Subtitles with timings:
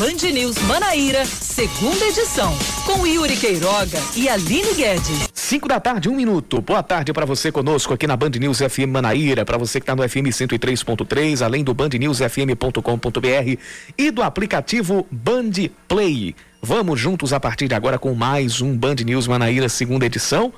[0.00, 2.56] Band News Manaíra, segunda edição,
[2.86, 5.28] com Yuri Queiroga e Aline Guedes.
[5.34, 6.62] 5 da tarde, um minuto.
[6.62, 9.94] Boa tarde para você conosco aqui na Band News FM Manaíra, para você que está
[9.94, 13.60] no FM 103.3, além do bandnewsfm.com.br
[13.98, 16.34] e do aplicativo Band Play.
[16.62, 20.50] Vamos juntos a partir de agora com mais um Band News Manaíra, segunda edição,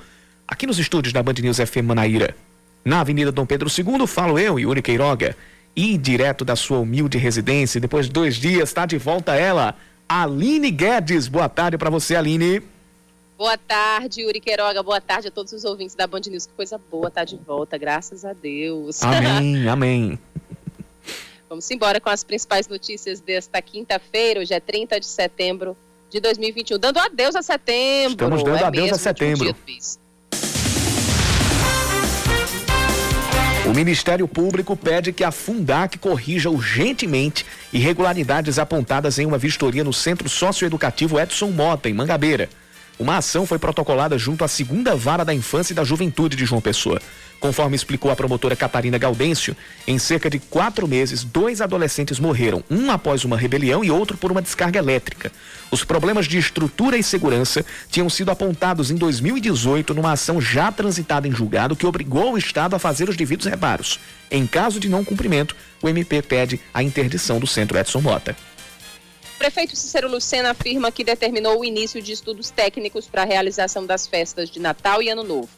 [0.47, 2.33] aqui nos estúdios da Band News FM Manaíra.
[2.85, 5.35] Na Avenida Dom Pedro II, falo eu, Yuri Queiroga,
[5.75, 9.75] e direto da sua humilde residência, depois de dois dias, está de volta ela,
[10.07, 11.27] Aline Guedes.
[11.27, 12.61] Boa tarde para você, Aline.
[13.37, 14.83] Boa tarde, Yuri Queiroga.
[14.83, 16.45] Boa tarde a todos os ouvintes da Band News.
[16.45, 19.01] Que coisa boa tá de volta, graças a Deus.
[19.01, 20.19] Amém, amém.
[21.49, 25.75] Vamos embora com as principais notícias desta quinta-feira, hoje é 30 de setembro
[26.09, 26.79] de 2021.
[26.79, 28.11] Dando adeus a setembro.
[28.11, 29.55] Estamos dando é adeus a setembro.
[33.65, 39.93] O Ministério Público pede que a Fundac corrija urgentemente irregularidades apontadas em uma vistoria no
[39.93, 42.49] Centro Socioeducativo Edson Mota, em Mangabeira.
[42.99, 46.61] Uma ação foi protocolada junto à segunda vara da infância e da juventude de João
[46.61, 47.01] Pessoa.
[47.39, 52.89] Conforme explicou a promotora Catarina Gaudêncio, em cerca de quatro meses, dois adolescentes morreram, um
[52.89, 55.29] após uma rebelião e outro por uma descarga elétrica.
[55.69, 61.27] Os problemas de estrutura e segurança tinham sido apontados em 2018 numa ação já transitada
[61.27, 63.99] em julgado que obrigou o Estado a fazer os devidos reparos.
[64.31, 68.35] Em caso de não cumprimento, o MP pede a interdição do centro Edson Mota
[69.43, 74.07] prefeito Cícero Lucena afirma que determinou o início de estudos técnicos para a realização das
[74.07, 75.49] festas de Natal e Ano Novo.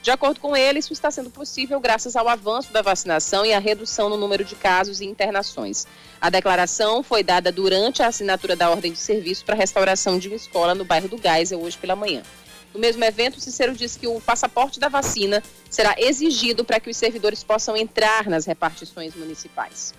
[0.00, 3.58] De acordo com ele, isso está sendo possível graças ao avanço da vacinação e à
[3.58, 5.88] redução no número de casos e internações.
[6.20, 10.28] A declaração foi dada durante a assinatura da ordem de serviço para a restauração de
[10.28, 12.22] uma escola no bairro do Geisel hoje pela manhã.
[12.72, 16.96] No mesmo evento, Cícero disse que o passaporte da vacina será exigido para que os
[16.96, 19.92] servidores possam entrar nas repartições municipais.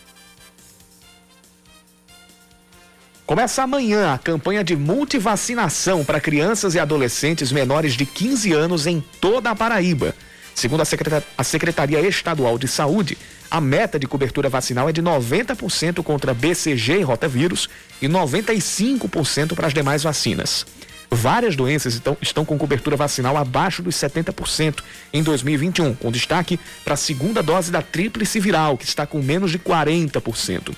[3.33, 9.03] Começa amanhã a campanha de multivacinação para crianças e adolescentes menores de 15 anos em
[9.19, 10.13] toda a Paraíba.
[10.53, 13.17] Segundo a Secretaria Estadual de Saúde,
[13.49, 17.67] a meta de cobertura vacinal é de 90% contra BCG e rotavírus
[17.99, 20.63] e 95% para as demais vacinas.
[21.09, 26.93] Várias doenças estão, estão com cobertura vacinal abaixo dos 70% em 2021, com destaque para
[26.93, 30.72] a segunda dose da tríplice viral, que está com menos de 40%.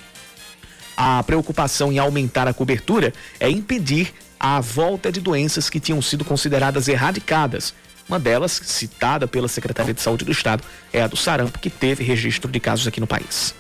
[0.97, 6.23] A preocupação em aumentar a cobertura é impedir a volta de doenças que tinham sido
[6.23, 7.73] consideradas erradicadas.
[8.07, 10.63] Uma delas, citada pela Secretaria de Saúde do Estado,
[10.93, 13.55] é a do sarampo, que teve registro de casos aqui no país.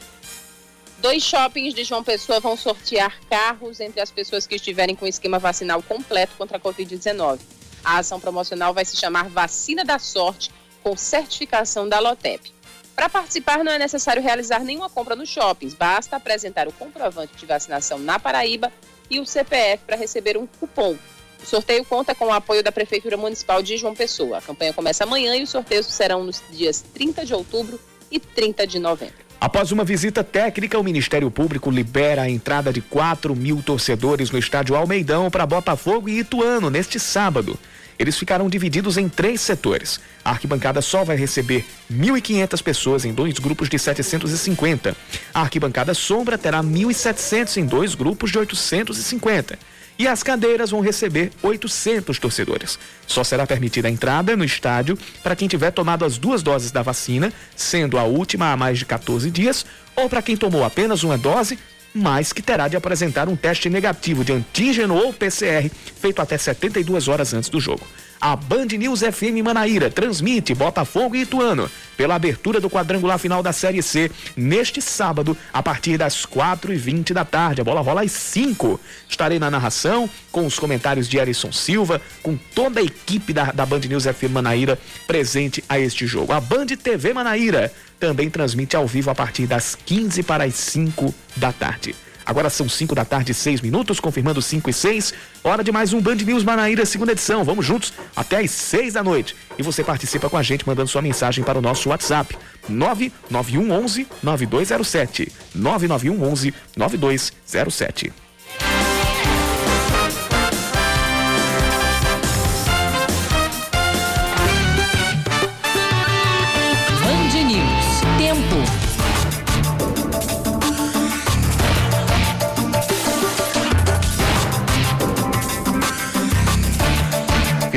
[0.99, 5.07] Dois shoppings de João Pessoa vão sortear carros entre as pessoas que estiverem com o
[5.07, 7.39] esquema vacinal completo contra a Covid-19.
[7.83, 12.54] A ação promocional vai se chamar Vacina da Sorte, com certificação da LOTEP.
[12.95, 17.45] Para participar, não é necessário realizar nenhuma compra nos shoppings, basta apresentar o comprovante de
[17.45, 18.71] vacinação na Paraíba
[19.09, 20.95] e o CPF para receber um cupom.
[21.43, 24.37] O sorteio conta com o apoio da Prefeitura Municipal de João Pessoa.
[24.37, 27.79] A campanha começa amanhã e os sorteios serão nos dias 30 de outubro
[28.09, 29.25] e 30 de novembro.
[29.39, 34.39] Após uma visita técnica, o Ministério Público libera a entrada de 4 mil torcedores no
[34.39, 37.59] estádio Almeidão para Botafogo e Ituano neste sábado.
[37.97, 39.99] Eles ficarão divididos em três setores.
[40.23, 44.95] A arquibancada só vai receber 1.500 pessoas em dois grupos de 750.
[45.33, 49.57] A arquibancada sombra terá 1.700 em dois grupos de 850.
[49.97, 52.77] E as cadeiras vão receber 800 torcedores.
[53.07, 56.81] Só será permitida a entrada no estádio para quem tiver tomado as duas doses da
[56.81, 61.17] vacina, sendo a última há mais de 14 dias, ou para quem tomou apenas uma
[61.17, 61.57] dose
[61.95, 67.07] mas que terá de apresentar um teste negativo de antígeno ou PCR feito até 72
[67.07, 67.87] horas antes do jogo.
[68.19, 73.53] A Band News FM Manaíra transmite Botafogo e Ituano pela abertura do quadrangular final da
[73.53, 77.61] Série C neste sábado, a partir das 4h20 da tarde.
[77.61, 78.79] A bola rola às 5.
[79.07, 83.65] Estarei na narração com os comentários de Erison Silva, com toda a equipe da, da
[83.65, 86.33] Band News FM Manaíra presente a este jogo.
[86.33, 91.13] A Band TV Manaíra também transmite ao vivo a partir das 15 para as 5
[91.35, 91.95] da tarde.
[92.25, 95.13] Agora são 5 da tarde, 6 minutos, confirmando 5 e 6.
[95.43, 97.43] Hora de mais um Band News Manaíra, segunda edição.
[97.43, 99.35] Vamos juntos até as 6 da noite.
[99.59, 102.35] E você participa com a gente mandando sua mensagem para o nosso WhatsApp:
[102.67, 105.31] 99111 9207.
[105.53, 108.24] 99111 9207.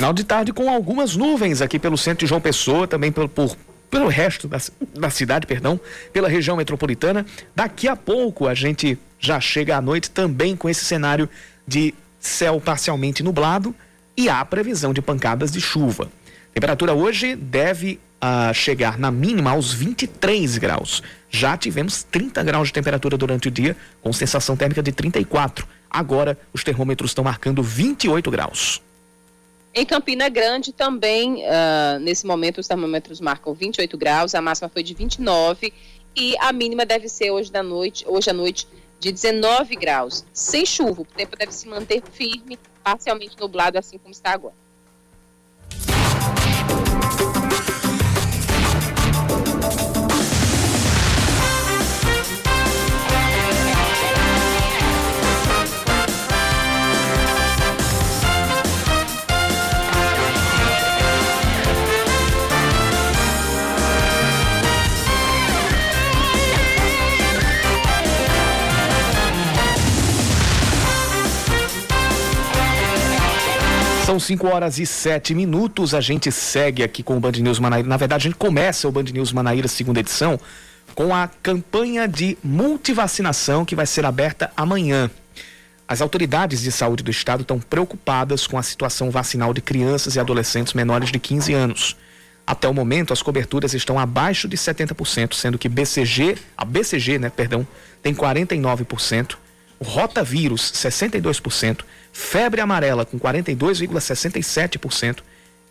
[0.09, 3.55] Final de tarde com algumas nuvens aqui pelo centro de João Pessoa, também por, por
[3.91, 4.57] pelo resto da,
[4.95, 5.79] da cidade, perdão,
[6.15, 7.27] pela região metropolitana.
[7.55, 11.29] Daqui a pouco a gente já chega à noite também com esse cenário
[11.67, 13.75] de céu parcialmente nublado
[14.17, 16.09] e há previsão de pancadas de chuva.
[16.55, 21.03] Temperatura hoje deve uh, chegar na mínima aos 23 graus.
[21.29, 25.69] Já tivemos 30 graus de temperatura durante o dia, com sensação térmica de 34.
[25.91, 28.81] Agora os termômetros estão marcando 28 graus.
[29.75, 34.83] Em Campina Grande também, uh, nesse momento, os termômetros marcam 28 graus, a máxima foi
[34.83, 35.73] de 29
[36.17, 38.67] e a mínima deve ser hoje da noite, hoje à noite,
[38.99, 40.25] de 19 graus.
[40.33, 44.55] Sem chuva, o tempo deve se manter firme, parcialmente nublado, assim como está agora.
[74.09, 75.93] São 5 horas e 7 minutos.
[75.93, 77.87] A gente segue aqui com o Band News Manaíra.
[77.87, 80.41] Na verdade, a gente começa o Band News Manaíra segunda edição
[80.95, 85.11] com a campanha de multivacinação que vai ser aberta amanhã.
[85.87, 90.21] As autoridades de saúde do estado estão preocupadas com a situação vacinal de crianças e
[90.21, 91.95] adolescentes menores de 15 anos.
[92.47, 97.29] Até o momento, as coberturas estão abaixo de 70%, sendo que BCG, a BCG, né,
[97.29, 97.69] perdão,
[98.03, 99.37] tem 49%,
[99.79, 101.81] o rotavírus 62%,
[102.19, 105.19] febre amarela com 42,67%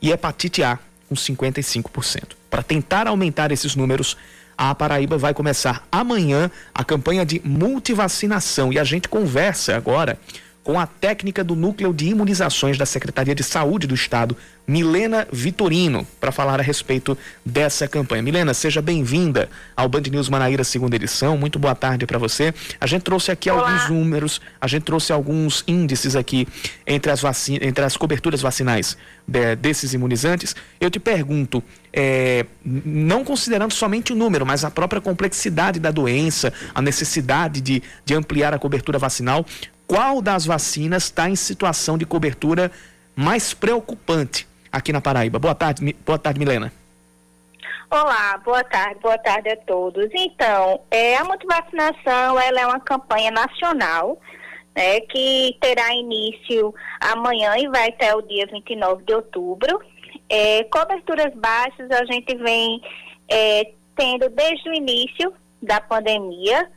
[0.02, 0.80] e hepatite A
[1.10, 2.38] com 55%.
[2.50, 4.16] Para tentar aumentar esses números,
[4.58, 10.18] a Paraíba vai começar amanhã a campanha de multivacinação e a gente conversa agora
[10.68, 14.36] com a técnica do Núcleo de Imunizações da Secretaria de Saúde do Estado,
[14.68, 18.22] Milena Vitorino, para falar a respeito dessa campanha.
[18.22, 21.38] Milena, seja bem-vinda ao Band News Manaíra, segunda edição.
[21.38, 22.54] Muito boa tarde para você.
[22.82, 23.62] A gente trouxe aqui Olá.
[23.62, 26.46] alguns números, a gente trouxe alguns índices aqui
[26.86, 30.54] entre as, vacina, entre as coberturas vacinais de, desses imunizantes.
[30.82, 31.64] Eu te pergunto,
[31.94, 37.82] é, não considerando somente o número, mas a própria complexidade da doença, a necessidade de,
[38.04, 39.46] de ampliar a cobertura vacinal,
[39.88, 42.72] qual das vacinas está em situação de cobertura
[43.16, 45.40] mais preocupante aqui na Paraíba?
[45.40, 46.72] Boa tarde, boa tarde, Milena.
[47.90, 50.10] Olá, boa tarde, boa tarde a todos.
[50.14, 54.20] Então, é, a multivacinação ela é uma campanha nacional
[54.76, 59.82] né, que terá início amanhã e vai até o dia 29 de outubro.
[60.30, 62.82] É, coberturas baixas a gente vem
[63.30, 66.70] é, tendo desde o início da pandemia.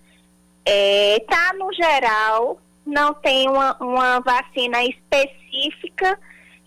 [0.65, 6.19] Está, é, no geral, não tem uma, uma vacina específica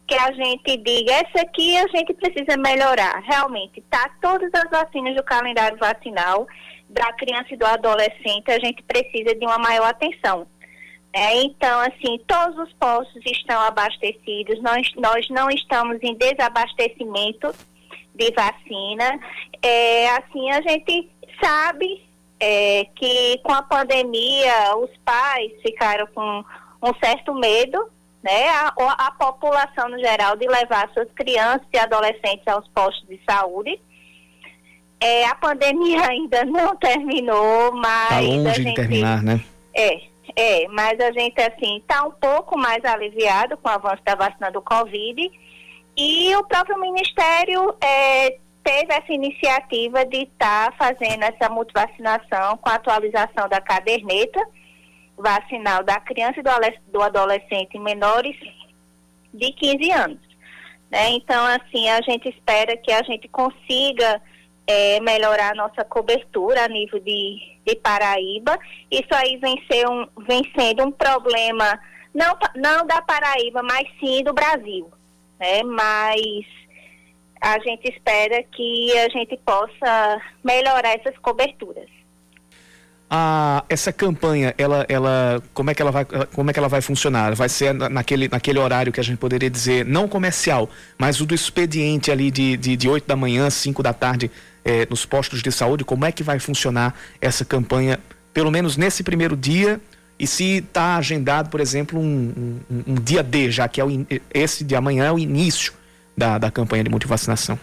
[0.05, 3.21] que a gente diga, essa aqui a gente precisa melhorar.
[3.21, 6.47] Realmente, tá todas as vacinas do calendário vacinal
[6.89, 10.45] da criança e do adolescente, a gente precisa de uma maior atenção.
[11.11, 17.53] É, então, assim, todos os postos estão abastecidos, nós, nós não estamos em desabastecimento
[18.15, 19.19] de vacina.
[19.61, 21.09] É, assim, a gente
[21.43, 22.03] sabe
[22.45, 26.43] é, que com a pandemia os pais ficaram com
[26.81, 27.89] um certo medo,
[28.21, 28.73] né, a,
[29.07, 33.79] a população no geral de levar suas crianças e adolescentes aos postos de saúde.
[34.99, 39.41] É, a pandemia ainda não terminou, mas tá longe a gente, de terminar, né?
[39.73, 40.01] É,
[40.35, 44.51] é, mas a gente assim está um pouco mais aliviado com o avanço da vacina
[44.51, 45.31] do Covid
[45.95, 52.69] e o próprio Ministério é, teve essa iniciativa de estar tá fazendo essa multivacinação com
[52.69, 54.39] a atualização da caderneta
[55.17, 58.35] vacinal da criança e do adolescente menores
[59.33, 60.19] de 15 anos.
[60.89, 61.11] Né?
[61.11, 64.21] Então, assim, a gente espera que a gente consiga
[64.65, 68.57] é, melhorar a nossa cobertura a nível de, de Paraíba.
[68.89, 69.55] Isso aí vem,
[69.89, 71.79] um, vem sendo um problema,
[72.13, 74.89] não, não da Paraíba, mas sim do Brasil.
[75.39, 75.63] Né?
[75.63, 76.45] Mas
[77.43, 81.89] a gente espera que a gente possa melhorar essas coberturas.
[83.09, 86.79] Ah, essa campanha, ela, ela, como é que ela vai, como é que ela vai
[86.79, 87.35] funcionar?
[87.35, 91.35] Vai ser naquele, naquele horário que a gente poderia dizer não comercial, mas o do
[91.35, 94.31] expediente ali de, de, de 8 da manhã, 5 da tarde,
[94.63, 95.83] eh, nos postos de saúde.
[95.83, 97.99] Como é que vai funcionar essa campanha,
[98.33, 99.81] pelo menos nesse primeiro dia?
[100.17, 103.89] E se está agendado, por exemplo, um, um, um, dia D, já que é o,
[104.33, 105.73] esse de amanhã é o início
[106.15, 107.59] da, da campanha de multivacinação?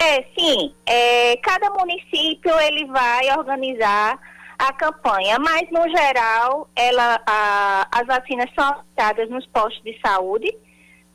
[0.00, 0.74] É, sim.
[0.86, 4.18] É, cada município ele vai organizar
[4.58, 10.54] a campanha, mas no geral ela, a, as vacinas são aplicadas nos postos de saúde,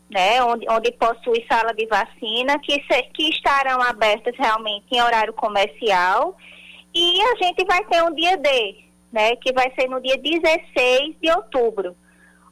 [0.10, 5.34] né, onde, onde possui sala de vacina, que, se, que estarão abertas realmente em horário
[5.34, 6.36] comercial.
[6.94, 8.78] E a gente vai ter um dia D,
[9.12, 11.96] né, que vai ser no dia 16 de outubro,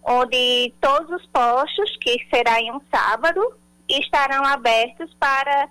[0.05, 3.41] onde todos os postos, que será em um sábado,
[3.89, 5.67] estarão abertos para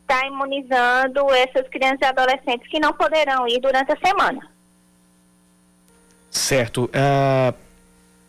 [0.00, 4.48] estar tá imunizando essas crianças e adolescentes que não poderão ir durante a semana.
[6.30, 6.86] Certo.
[6.86, 7.54] Uh,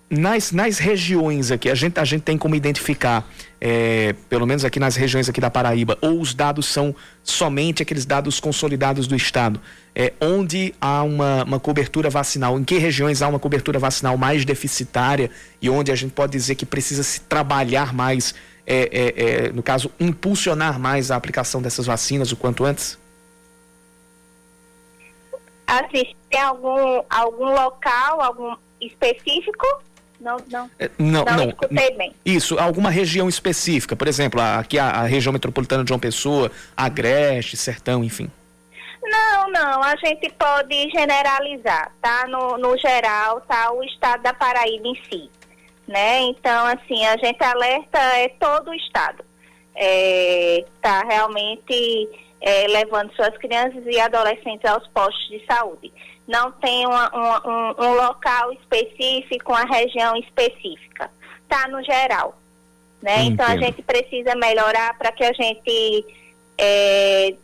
[0.09, 3.25] nas, nas regiões aqui, a gente, a gente tem como identificar,
[3.59, 8.05] é, pelo menos aqui nas regiões aqui da Paraíba, ou os dados são somente aqueles
[8.05, 9.59] dados consolidados do Estado,
[9.95, 14.45] é, onde há uma, uma cobertura vacinal, em que regiões há uma cobertura vacinal mais
[14.45, 15.31] deficitária
[15.61, 18.35] e onde a gente pode dizer que precisa se trabalhar mais,
[18.67, 22.97] é, é, é no caso, impulsionar mais a aplicação dessas vacinas o quanto antes?
[25.67, 29.65] Assim, tem algum, algum local, algum específico?
[30.25, 30.71] Não, não.
[30.79, 32.15] É, não, não, não escutei bem.
[32.25, 37.55] Isso, alguma região específica, por exemplo, aqui a, a região metropolitana de João Pessoa, Agreste,
[37.55, 38.31] Sertão, enfim.
[39.03, 42.25] Não, não, a gente pode generalizar, tá?
[42.27, 43.71] No, no geral, tá?
[43.71, 45.29] O estado da Paraíba em si,
[45.87, 46.21] né?
[46.21, 49.23] Então, assim, a gente alerta é todo o estado.
[49.75, 52.09] É, tá realmente
[52.41, 55.93] é, levando suas crianças e adolescentes aos postos de saúde
[56.27, 61.09] não tem uma, uma, um, um, local específico, uma região específica.
[61.43, 62.35] Está no geral.
[63.01, 63.23] Né?
[63.25, 66.05] Então a gente precisa melhorar para que a gente
[66.57, 67.35] é,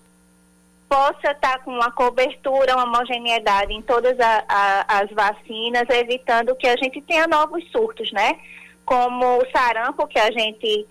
[0.89, 6.55] possa estar tá com uma cobertura, uma homogeneidade em todas a, a, as vacinas, evitando
[6.55, 8.39] que a gente tenha novos surtos, né?
[8.83, 10.87] Como o sarampo, que a gente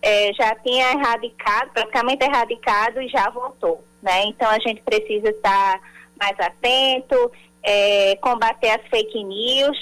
[0.00, 4.24] é, já tinha erradicado, praticamente erradicado e já voltou, né?
[4.26, 5.80] Então a gente precisa estar tá
[6.18, 7.30] mais atento,
[7.62, 9.78] é, combater as fake news,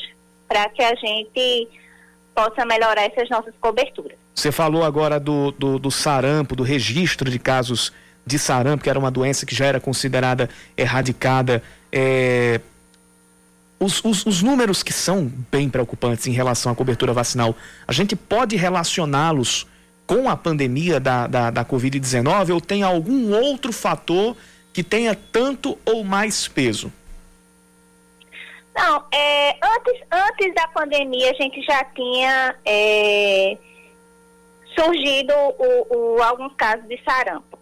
[0.49, 1.69] para que a gente
[2.35, 4.19] possa melhorar essas nossas coberturas.
[4.35, 7.93] Você falou agora do, do, do, sarampo, do registro de casos
[8.25, 11.63] de sarampo, que era uma doença que já era considerada erradicada.
[11.93, 12.61] É,
[13.79, 17.55] os, os, os, números que são bem preocupantes em relação à cobertura vacinal,
[17.87, 19.67] a gente pode relacioná-los
[20.07, 24.37] com a pandemia da, da, da Covid-19 ou tem algum outro fator
[24.73, 26.93] que tenha tanto ou mais peso?
[28.75, 33.59] Não, é, antes, antes da pandemia a gente já tinha é,
[34.79, 37.59] surgido o, o, alguns casos de sarampo,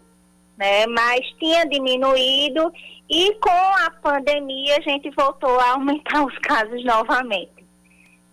[0.57, 0.85] né?
[0.87, 2.71] Mas tinha diminuído
[3.09, 7.65] e com a pandemia a gente voltou a aumentar os casos novamente,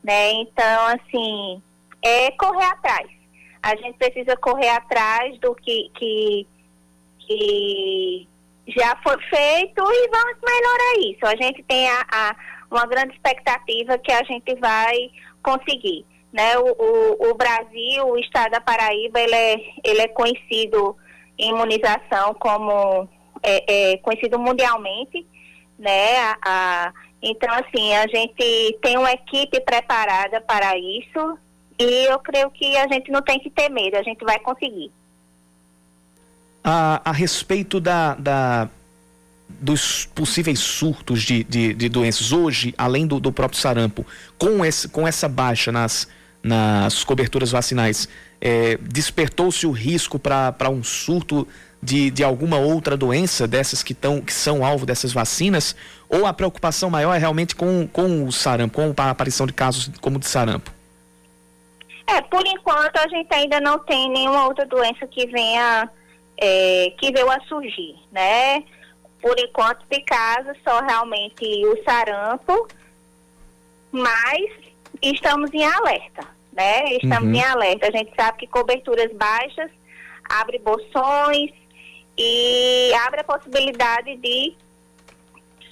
[0.04, 0.32] né?
[0.32, 1.62] Então, assim,
[2.02, 3.08] é correr atrás.
[3.62, 6.46] A gente precisa correr atrás do que, que,
[7.18, 8.28] que
[8.66, 11.24] já foi feito e vamos melhorar isso.
[11.24, 12.36] A gente tem a, a,
[12.70, 15.10] uma grande expectativa que a gente vai
[15.42, 16.04] conseguir.
[16.32, 16.58] Né?
[16.58, 20.96] O, o, o, Brasil, o estado da Paraíba, ele é, ele é conhecido
[21.38, 23.08] em imunização como
[23.42, 25.26] é, é conhecido mundialmente,
[25.78, 26.18] né?
[26.18, 26.92] A, a,
[27.22, 31.38] então, assim, a gente tem uma equipe preparada para isso
[31.78, 34.90] e eu creio que a gente não tem que ter medo, a gente vai conseguir
[36.68, 38.68] a, a respeito da, da,
[39.48, 44.04] dos possíveis surtos de, de, de doenças hoje, além do, do, próprio sarampo,
[44.36, 46.08] com, esse, com essa baixa nas,
[46.42, 48.08] nas coberturas vacinais,
[48.40, 51.46] é, despertou-se o risco para um surto
[51.80, 55.76] de, de alguma outra doença dessas que, tão, que são alvo dessas vacinas?
[56.08, 59.88] Ou a preocupação maior é realmente com, com o sarampo, com a aparição de casos
[60.00, 60.72] como de sarampo?
[62.08, 65.88] É, por enquanto a gente ainda não tem nenhuma outra doença que venha
[66.38, 68.62] é, que veio a surgir, né?
[69.20, 72.68] Por enquanto, de casa, só realmente o sarampo,
[73.90, 74.50] mas
[75.02, 76.84] estamos em alerta, né?
[76.94, 77.34] Estamos uhum.
[77.34, 77.88] em alerta.
[77.88, 79.70] A gente sabe que coberturas baixas
[80.28, 81.50] abre bolsões
[82.16, 84.54] e abre a possibilidade de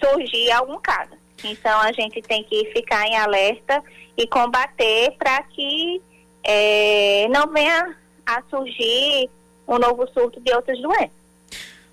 [0.02, 1.12] surgir algum caso.
[1.42, 3.82] Então a gente tem que ficar em alerta
[4.16, 6.00] e combater para que
[6.42, 9.30] é, não venha a surgir
[9.66, 11.24] um novo surto de outras doenças.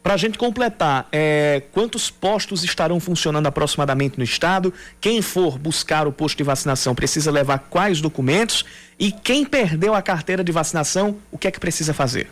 [0.03, 4.73] Para a gente completar, é, quantos postos estarão funcionando aproximadamente no estado?
[4.99, 8.65] Quem for buscar o posto de vacinação precisa levar quais documentos?
[8.99, 12.31] E quem perdeu a carteira de vacinação, o que é que precisa fazer?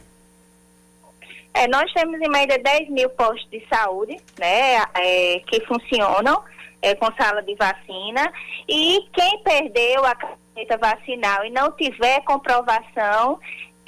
[1.54, 6.42] É, nós temos em média 10 mil postos de saúde né, é, que funcionam
[6.82, 8.32] é, com sala de vacina.
[8.68, 13.40] E quem perdeu a carteira vacinal e não tiver comprovação,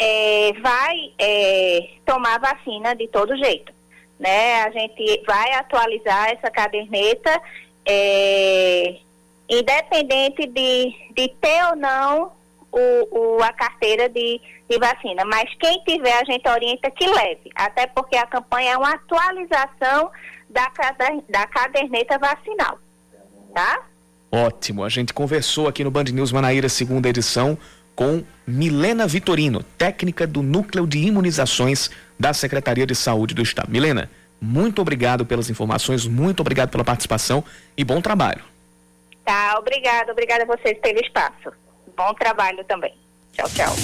[0.03, 3.72] é, vai é, tomar vacina de todo jeito.
[4.20, 4.63] Né?
[4.63, 7.39] A gente vai atualizar essa caderneta,
[7.86, 8.96] é,
[9.48, 12.31] independente de, de ter ou não
[12.72, 15.24] o, o, a carteira de, de vacina.
[15.24, 20.10] Mas quem tiver, a gente orienta que leve, até porque a campanha é uma atualização
[20.50, 20.72] da,
[21.29, 22.79] da caderneta vacinal.
[23.53, 23.84] tá?
[24.31, 24.84] Ótimo.
[24.84, 27.58] A gente conversou aqui no Band News Manaíra, segunda edição,
[28.01, 33.70] com Milena Vitorino, técnica do Núcleo de Imunizações da Secretaria de Saúde do Estado.
[33.70, 34.10] Milena,
[34.41, 37.43] muito obrigado pelas informações, muito obrigado pela participação
[37.77, 38.41] e bom trabalho.
[39.24, 41.51] Tá, obrigada, obrigada a vocês pelo espaço.
[41.96, 42.91] Bom trabalho também.
[43.34, 43.75] Tchau, tchau.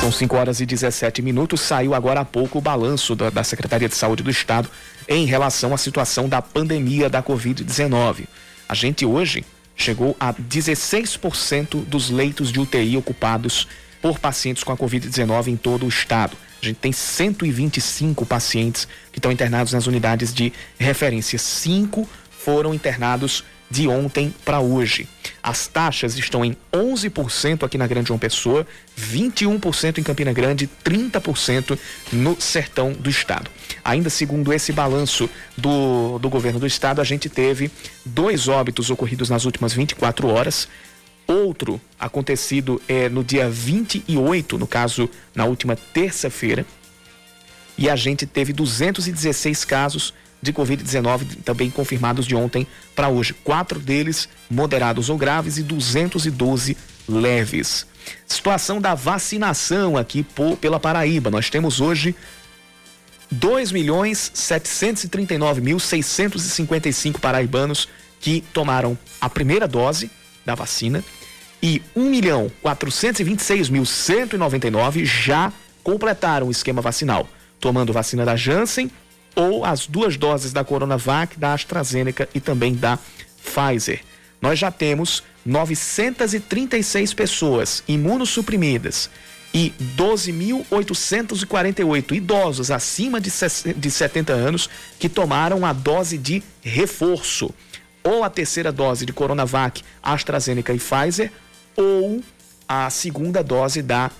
[0.00, 1.60] São 5 horas e 17 minutos.
[1.60, 4.70] Saiu agora há pouco o balanço da, da Secretaria de Saúde do Estado
[5.06, 8.26] em relação à situação da pandemia da Covid-19.
[8.66, 9.44] A gente hoje
[9.76, 13.66] chegou a 16% dos leitos de UTI ocupados
[14.00, 16.36] por pacientes com a Covid-19 em todo o estado.
[16.62, 21.38] A gente tem 125 pacientes que estão internados nas unidades de referência.
[21.38, 25.08] Cinco foram internados de ontem para hoje.
[25.42, 28.64] As taxas estão em 11% aqui na Grande João Pessoa,
[28.96, 31.76] 21% em Campina Grande, 30%
[32.12, 33.50] no sertão do estado.
[33.84, 37.68] Ainda segundo esse balanço do, do governo do estado, a gente teve
[38.04, 40.68] dois óbitos ocorridos nas últimas 24 horas.
[41.26, 46.64] Outro acontecido é no dia 28, no caso, na última terça-feira.
[47.76, 53.34] E a gente teve 216 casos de Covid-19 também confirmados de ontem para hoje.
[53.42, 56.76] Quatro deles moderados ou graves e 212
[57.08, 57.86] leves.
[58.26, 61.30] Situação da vacinação aqui por, pela Paraíba.
[61.30, 62.14] Nós temos hoje
[63.30, 67.88] 2 milhões 739 mil 655 paraibanos
[68.20, 70.10] que tomaram a primeira dose
[70.44, 71.02] da vacina
[71.62, 75.50] e 1 milhão 426 mil 199 já
[75.82, 77.26] completaram o esquema vacinal,
[77.58, 78.90] tomando vacina da Janssen
[79.34, 82.98] ou as duas doses da Coronavac, da AstraZeneca e também da
[83.42, 84.02] Pfizer.
[84.40, 89.10] Nós já temos 936 pessoas imunossuprimidas
[89.52, 97.54] e 12.848 idosos acima de 70 anos que tomaram a dose de reforço,
[98.02, 101.30] ou a terceira dose de Coronavac, AstraZeneca e Pfizer,
[101.76, 102.20] ou
[102.68, 104.10] a segunda dose da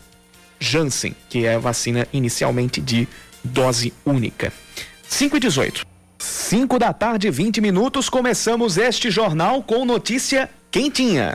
[0.60, 3.08] Janssen, que é a vacina inicialmente de
[3.42, 4.52] dose única.
[5.08, 5.86] 5 e 18.
[6.18, 11.34] 5 da tarde, 20 minutos, começamos este jornal com notícia quentinha.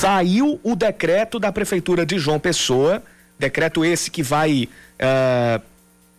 [0.00, 3.02] Saiu o decreto da Prefeitura de João Pessoa,
[3.38, 4.68] decreto esse que vai,
[5.00, 5.62] uh,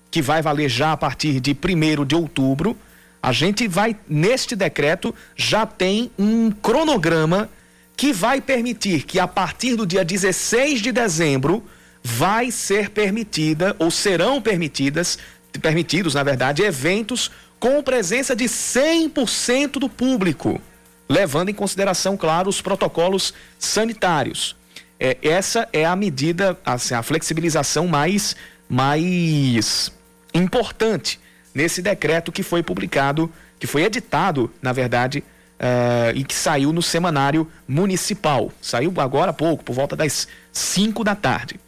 [0.10, 2.78] que vai valer já a partir de 1 de outubro.
[3.22, 7.50] A gente vai, neste decreto, já tem um cronograma
[7.96, 11.64] que vai permitir que a partir do dia 16 de dezembro
[12.08, 15.20] vai ser permitida ou serão permitidas,
[15.62, 20.62] permitidos, na verdade, eventos com presença de 100% do público,
[21.10, 24.56] levando em consideração, claro, os protocolos sanitários.
[24.98, 28.38] É, essa é a medida, assim, a flexibilização mais,
[28.70, 29.92] mais
[30.34, 31.20] importante
[31.54, 35.26] nesse decreto que foi publicado, que foi editado, na verdade,
[35.60, 38.50] uh, e que saiu no semanário municipal.
[38.62, 41.60] Saiu agora há pouco, por volta das 5 da tarde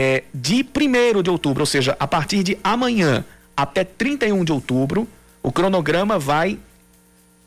[0.00, 3.24] é, de 1 de outubro, ou seja, a partir de amanhã
[3.56, 5.08] até 31 de outubro,
[5.42, 6.56] o cronograma vai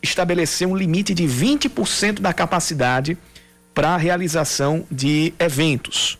[0.02, 3.16] estabelecer um limite de 20% da capacidade
[3.72, 6.18] para a realização de eventos.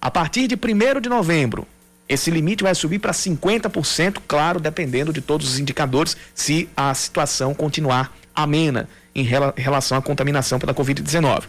[0.00, 1.66] A partir de 1 de novembro,
[2.08, 7.52] esse limite vai subir para 50%, claro, dependendo de todos os indicadores, se a situação
[7.52, 9.24] continuar amena em
[9.56, 11.42] relação à contaminação pela Covid-19.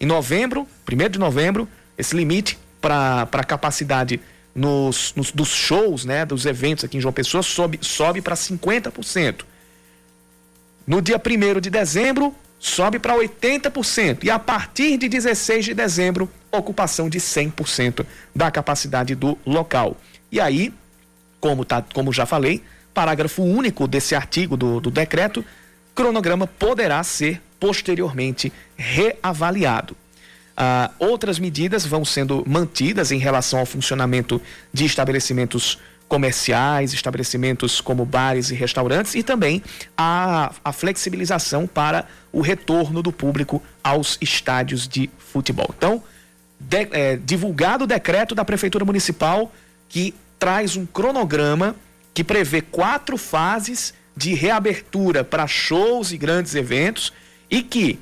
[0.00, 4.20] Em novembro, 1 de novembro, esse limite para a capacidade
[4.54, 9.44] nos, nos, dos shows, né, dos eventos aqui em João Pessoa, sobe, sobe para 50%.
[10.86, 14.24] No dia 1 de dezembro, sobe para 80%.
[14.24, 19.96] E a partir de 16 de dezembro, ocupação de 100% da capacidade do local.
[20.30, 20.74] E aí,
[21.40, 25.44] como, tá, como já falei, parágrafo único desse artigo do, do decreto,
[25.94, 29.96] cronograma poderá ser posteriormente reavaliado.
[30.56, 34.40] Ah, outras medidas vão sendo mantidas em relação ao funcionamento
[34.72, 35.78] de estabelecimentos
[36.12, 39.62] comerciais, estabelecimentos como bares e restaurantes e também
[39.96, 45.74] a, a flexibilização para o retorno do público aos estádios de futebol.
[45.74, 46.02] Então,
[46.60, 49.50] de, é, divulgado o decreto da Prefeitura Municipal
[49.88, 51.74] que traz um cronograma
[52.12, 57.10] que prevê quatro fases de reabertura para shows e grandes eventos
[57.50, 57.98] e que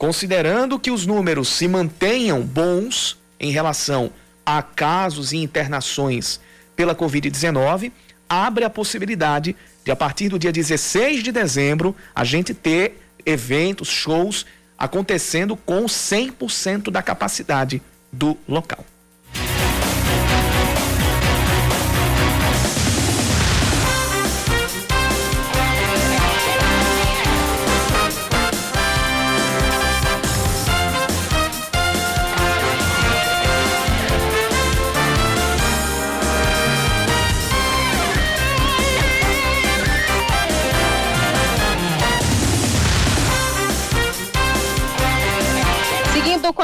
[0.00, 4.10] Considerando que os números se mantenham bons em relação
[4.46, 6.40] a casos e internações
[6.74, 7.92] pela Covid-19,
[8.26, 13.88] abre a possibilidade de, a partir do dia 16 de dezembro, a gente ter eventos,
[13.88, 14.46] shows
[14.78, 18.82] acontecendo com 100% da capacidade do local.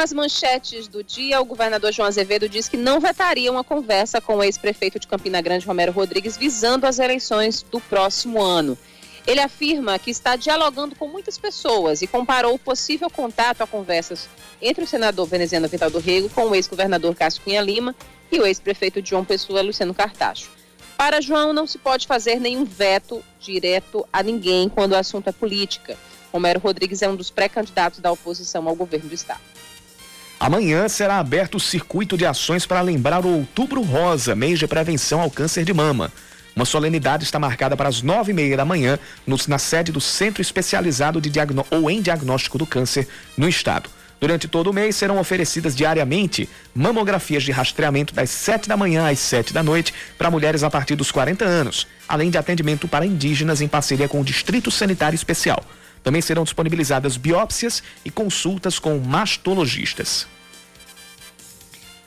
[0.07, 4.21] Com as manchetes do dia, o governador João Azevedo diz que não vetaria uma conversa
[4.21, 8.79] com o ex-prefeito de Campina Grande, Romero Rodrigues, visando as eleições do próximo ano.
[9.27, 14.29] Ele afirma que está dialogando com muitas pessoas e comparou o possível contato a conversas
[14.63, 17.93] entre o senador veneziano Vital do Rego com o ex-governador Cássio Cunha Lima
[18.31, 20.51] e o ex-prefeito João Pessoa, Luciano Cartacho.
[20.97, 25.33] Para João, não se pode fazer nenhum veto direto a ninguém quando o assunto é
[25.33, 25.99] política.
[26.33, 29.56] Romero Rodrigues é um dos pré-candidatos da oposição ao governo do Estado.
[30.39, 35.21] Amanhã será aberto o circuito de ações para lembrar o Outubro Rosa, mês de prevenção
[35.21, 36.13] ao câncer de mama.
[36.55, 40.01] Uma solenidade está marcada para as nove e meia da manhã no, na sede do
[40.01, 43.89] Centro Especializado de Diagno ou em Diagnóstico do Câncer no Estado.
[44.21, 49.19] Durante todo o mês serão oferecidas diariamente mamografias de rastreamento das 7 da manhã às
[49.19, 53.61] 7 da noite para mulheres a partir dos 40 anos, além de atendimento para indígenas
[53.61, 55.63] em parceria com o Distrito Sanitário Especial.
[56.07, 60.29] Também serão disponibilizadas biópsias e consultas com mastologistas.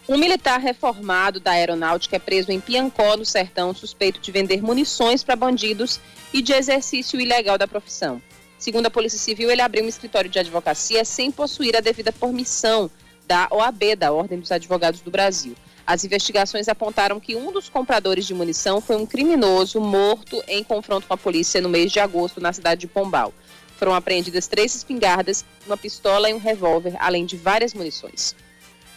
[0.07, 5.21] Um militar reformado da aeronáutica é preso em Piancó, no sertão, suspeito de vender munições
[5.21, 5.99] para bandidos
[6.31, 8.21] e de exercício ilegal da profissão.
[8.57, 12.89] Segundo a Polícia Civil, ele abriu um escritório de advocacia sem possuir a devida permissão
[13.27, 15.57] da OAB, da Ordem dos Advogados do Brasil.
[15.85, 21.05] As investigações apontaram que um dos compradores de munição foi um criminoso morto em confronto
[21.05, 23.33] com a polícia no mês de agosto na cidade de Pombal.
[23.79, 28.35] Foram apreendidas três espingardas, uma pistola e um revólver, além de várias munições.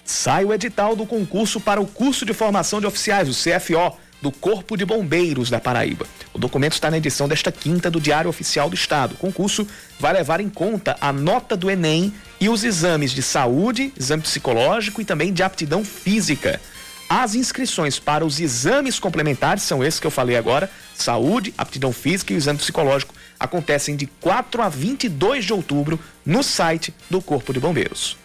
[0.05, 4.33] Sai o edital do concurso para o curso de formação de oficiais, o CFO, do
[4.33, 6.05] Corpo de Bombeiros da Paraíba.
[6.35, 9.15] O documento está na edição desta quinta do Diário Oficial do Estado.
[9.15, 9.67] O concurso
[10.01, 15.01] vai levar em conta a nota do Enem e os exames de saúde, exame psicológico
[15.01, 16.61] e também de aptidão física.
[17.09, 22.33] As inscrições para os exames complementares são esses que eu falei agora: saúde, aptidão física
[22.33, 27.59] e exame psicológico acontecem de 4 a 22 de outubro no site do Corpo de
[27.59, 28.17] Bombeiros.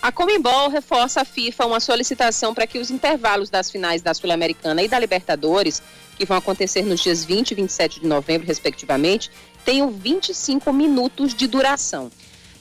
[0.00, 4.82] A Comembol reforça a FIFA uma solicitação para que os intervalos das finais da Sul-Americana
[4.82, 5.82] e da Libertadores,
[6.16, 9.30] que vão acontecer nos dias 20 e 27 de novembro, respectivamente,
[9.62, 12.10] tenham 25 minutos de duração.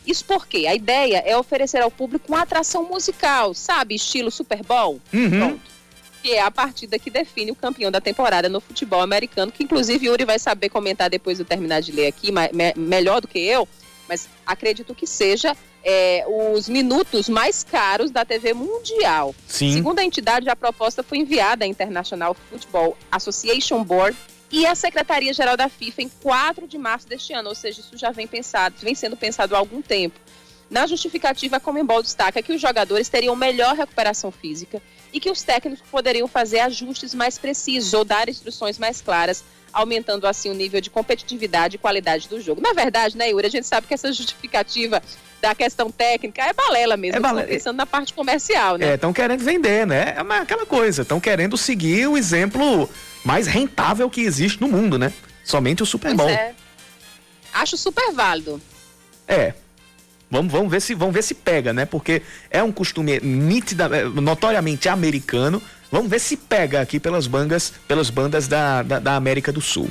[0.06, 5.00] Isso porque a ideia é oferecer ao público uma atração musical, sabe, estilo Super Bowl.
[5.14, 5.30] Uhum.
[5.30, 5.79] Pronto.
[6.22, 10.08] Que é a partida que define o campeão da temporada no futebol americano, que inclusive
[10.08, 13.40] Yuri vai saber comentar depois de eu terminar de ler aqui, me melhor do que
[13.40, 13.68] eu,
[14.08, 19.34] mas acredito que seja é, os minutos mais caros da TV mundial.
[19.48, 19.74] Sim.
[19.74, 24.18] Segundo a entidade, a proposta foi enviada à International Football Association Board
[24.52, 28.12] e à Secretaria-Geral da FIFA em 4 de março deste ano, ou seja, isso já
[28.12, 30.20] vem pensado, vem sendo pensado há algum tempo.
[30.70, 34.82] Na justificativa, a Comembol destaca que os jogadores teriam melhor recuperação física
[35.14, 40.28] e que os técnicos poderiam fazer ajustes mais precisos ou dar instruções mais claras aumentando
[40.28, 42.62] assim o nível de competitividade e qualidade do jogo.
[42.62, 45.02] Na verdade, né, Yuri, a gente sabe que essa justificativa
[45.42, 47.48] da questão técnica é balela mesmo, é balela.
[47.48, 48.90] pensando na parte comercial, né?
[48.90, 50.16] É, estão querendo vender, né?
[50.18, 52.90] É aquela coisa, estão querendo seguir o exemplo
[53.24, 55.14] mais rentável que existe no mundo, né?
[55.44, 56.30] Somente o Super Bowl.
[56.30, 56.54] É.
[57.54, 58.62] Acho super válido.
[59.28, 59.54] É.
[60.32, 61.86] Vamos, vamos, ver se, vamos ver se pega, né?
[61.86, 65.62] Porque é um costume nítida, é, notoriamente americano.
[65.92, 69.90] Vamos ver se pega aqui pelas bandas, pelas bandas da, da, da América do Sul.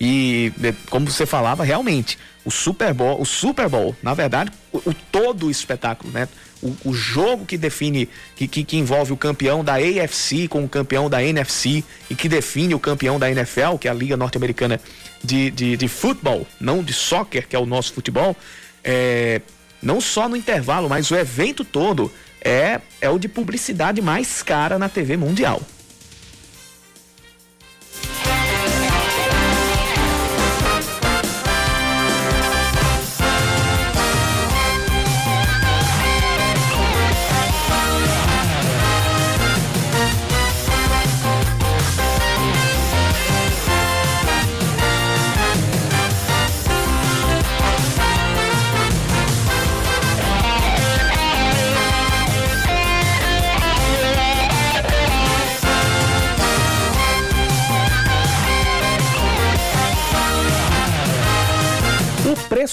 [0.00, 0.52] E
[0.90, 5.46] como você falava, realmente, o Super Bowl, o Super Bowl, na verdade, o, o todo
[5.46, 6.28] o espetáculo, né?
[6.62, 10.68] O, o, jogo que define, que, que, que, envolve o campeão da AFC com o
[10.68, 14.80] campeão da NFC e que define o campeão da NFL, que é a Liga Norte-Americana
[15.22, 18.34] de, de, de Futebol, não de soccer, que é o nosso futebol,
[18.84, 19.40] é,
[19.82, 24.78] não só no intervalo, mas o evento todo é, é o de publicidade mais cara
[24.78, 25.60] na TV mundial.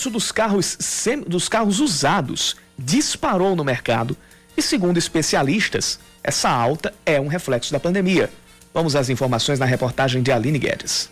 [0.01, 0.77] Preço dos carros,
[1.27, 4.17] dos carros usados disparou no mercado
[4.57, 8.31] e, segundo especialistas, essa alta é um reflexo da pandemia.
[8.73, 11.07] Vamos às informações na reportagem de Aline Guedes.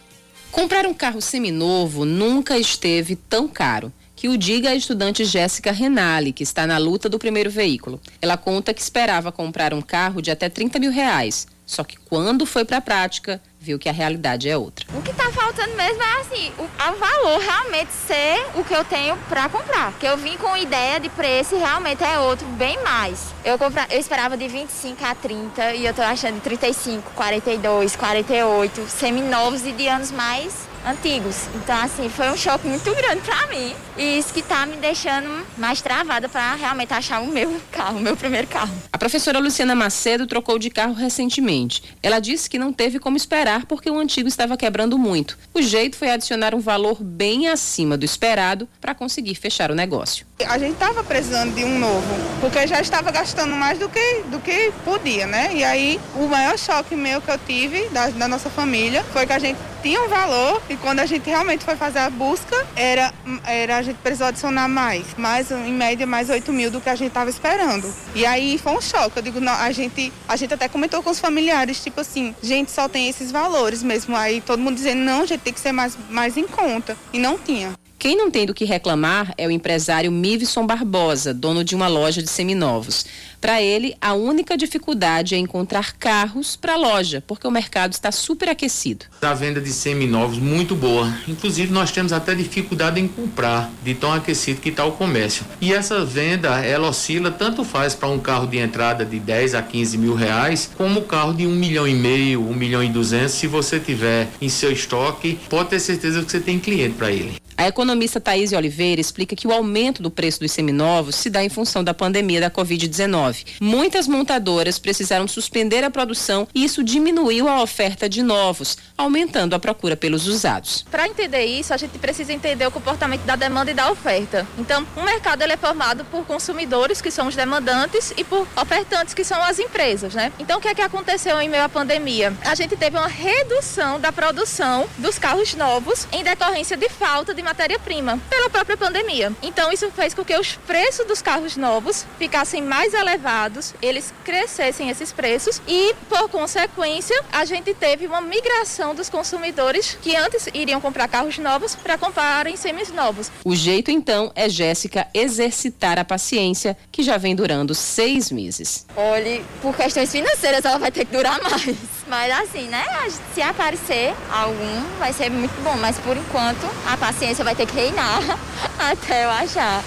[0.51, 3.93] Comprar um carro seminovo nunca esteve tão caro.
[4.15, 8.01] Que o diga a estudante Jéssica Renali, que está na luta do primeiro veículo.
[8.21, 11.47] Ela conta que esperava comprar um carro de até 30 mil reais.
[11.65, 14.85] Só que quando foi para a prática, viu que a realidade é outra.
[14.93, 18.85] O que está faltando mesmo é assim, o a valor realmente ser o que eu
[18.85, 19.91] tenho para comprar.
[19.99, 23.33] Que eu vim com ideia de preço e realmente é outro, bem mais.
[23.43, 27.95] Eu, compra, eu esperava de 25 a 30 e eu tô achando de 35, 42,
[27.95, 31.47] 48, seminovos e de anos mais antigos.
[31.55, 33.73] Então, assim, foi um choque muito grande para mim.
[33.97, 38.01] E isso que tá me deixando mais travada para realmente achar o meu carro, o
[38.01, 38.73] meu primeiro carro.
[38.91, 41.83] A professora Luciana Macedo trocou de carro recentemente.
[42.01, 45.37] Ela disse que não teve como esperar porque o antigo estava quebrando muito.
[45.53, 50.25] O jeito foi adicionar um valor bem acima do esperado para conseguir fechar o negócio.
[50.47, 52.07] A gente estava precisando de um novo,
[52.39, 55.53] porque já estava gastando mais do que, do que podia, né?
[55.53, 59.33] E aí, o maior choque meu que eu tive da, da nossa família foi que
[59.33, 63.11] a gente tinha um valor e quando a gente realmente foi fazer a busca, era,
[63.45, 66.95] era a gente precisou adicionar mais, mais em média mais 8 mil do que a
[66.95, 67.91] gente estava esperando.
[68.13, 69.17] E aí foi um choque.
[69.17, 72.71] Eu digo, não, a gente, a gente até comentou com os familiares, tipo assim, gente
[72.71, 74.15] só tem esses valores mesmo.
[74.15, 76.95] Aí todo mundo dizendo, não, a gente tem que ser mais, mais em conta.
[77.11, 77.73] E não tinha.
[77.99, 82.23] Quem não tem do que reclamar é o empresário Mivison Barbosa, dono de uma loja
[82.23, 83.05] de seminovos.
[83.41, 88.09] Para ele, a única dificuldade é encontrar carros para a loja, porque o mercado está
[88.09, 89.05] superaquecido.
[89.21, 91.13] A venda de seminovos muito boa.
[91.27, 95.43] Inclusive, nós temos até dificuldade em comprar, de tão aquecido que está o comércio.
[95.59, 99.61] E essa venda, ela oscila, tanto faz para um carro de entrada de 10 a
[99.61, 103.33] 15 mil reais, como um carro de um milhão e meio, um milhão e duzentos.
[103.33, 107.33] Se você tiver em seu estoque, pode ter certeza que você tem cliente para ele.
[107.59, 111.49] A economista Thaís Oliveira explica que o aumento do preço dos seminovos se dá em
[111.49, 113.57] função da pandemia da Covid-19.
[113.59, 119.59] Muitas montadoras precisaram suspender a produção e isso diminuiu a oferta de novos, aumentando a
[119.59, 120.85] procura pelos usados.
[120.89, 124.47] Para entender isso, a gente precisa entender o comportamento da demanda e da oferta.
[124.57, 129.25] Então, o mercado é formado por consumidores, que são os demandantes, e por ofertantes, que
[129.25, 130.31] são as empresas, né?
[130.39, 132.33] Então, o que é que aconteceu em meio à pandemia?
[132.45, 137.48] A gente teve uma redução da produção dos carros novos em decorrência de falta de
[137.49, 139.31] matéria-prima pela própria pandemia.
[139.41, 144.89] Então isso fez com que os preços dos carros novos ficassem mais elevados, eles crescessem
[144.89, 150.79] esses preços e, por consequência, a gente teve uma migração dos consumidores que antes iriam
[150.79, 153.31] comprar carros novos para comprarem seminovos.
[153.43, 158.85] O jeito então é Jéssica exercitar a paciência que já vem durando seis meses.
[158.95, 161.75] Olhe, por questões financeiras ela vai ter que durar mais.
[162.07, 162.85] Mas assim, né?
[163.33, 165.77] Se aparecer algum, vai ser muito bom.
[165.77, 168.19] Mas por enquanto, a paciência você vai ter que reinar
[168.77, 169.85] até eu achar.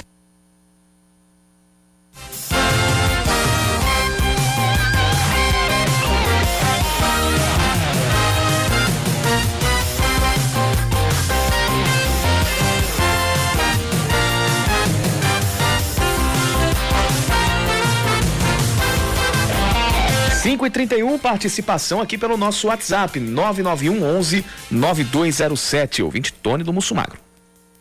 [20.43, 27.32] 5 e 31 participação aqui pelo nosso WhatsApp, 991 11 9207, ouvinte Tony do Mussumagro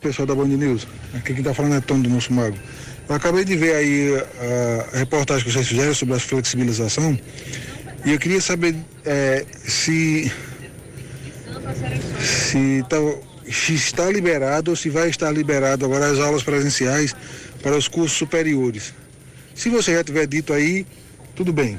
[0.02, 0.88] pessoal da Band News.
[1.14, 2.58] Aqui quem está falando é Tony do Nosso Mago.
[3.08, 7.18] Eu acabei de ver aí a, a, reportagem que vocês fizeram sobre a flexibilização
[8.04, 10.32] e eu queria saber é, se,
[12.20, 12.98] se, tá,
[13.50, 17.16] se está liberado ou se vai estar liberado agora as aulas presenciais
[17.62, 18.94] para os cursos superiores.
[19.54, 20.86] Se você já tiver dito aí,
[21.36, 21.78] tudo bem.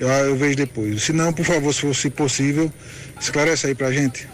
[0.00, 1.02] Eu, eu vejo depois.
[1.02, 2.72] Se não, por favor, se fosse possível,
[3.20, 4.26] esclarece aí para a gente.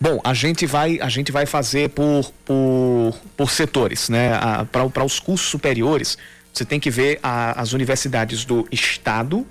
[0.00, 4.30] Bom, a gente vai, a gente vai fazer por, por, por setores, né?
[4.70, 6.16] Para os cursos superiores,
[6.52, 9.44] você tem que ver a, as universidades do Estado,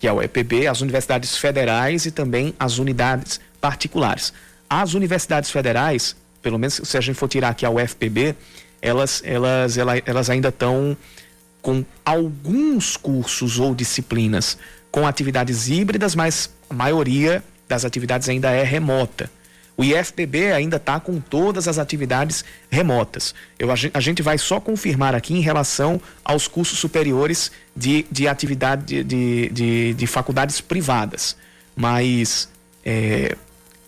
[0.00, 4.32] que é o EPB, as universidades federais e também as unidades particulares.
[4.68, 8.34] As universidades federais, pelo menos se a gente for tirar aqui a UFPB,
[8.82, 10.96] elas, elas, elas, elas ainda estão
[11.62, 14.58] com alguns cursos ou disciplinas
[14.90, 19.30] com atividades híbridas, mas a maioria das atividades ainda é remota.
[19.76, 23.34] O IFPB ainda está com todas as atividades remotas.
[23.58, 28.84] Eu, a, gente vai só confirmar aqui em relação aos cursos superiores de, de atividade
[28.84, 31.36] de, de, de, de faculdades privadas.
[31.74, 32.48] Mas
[32.82, 33.36] é,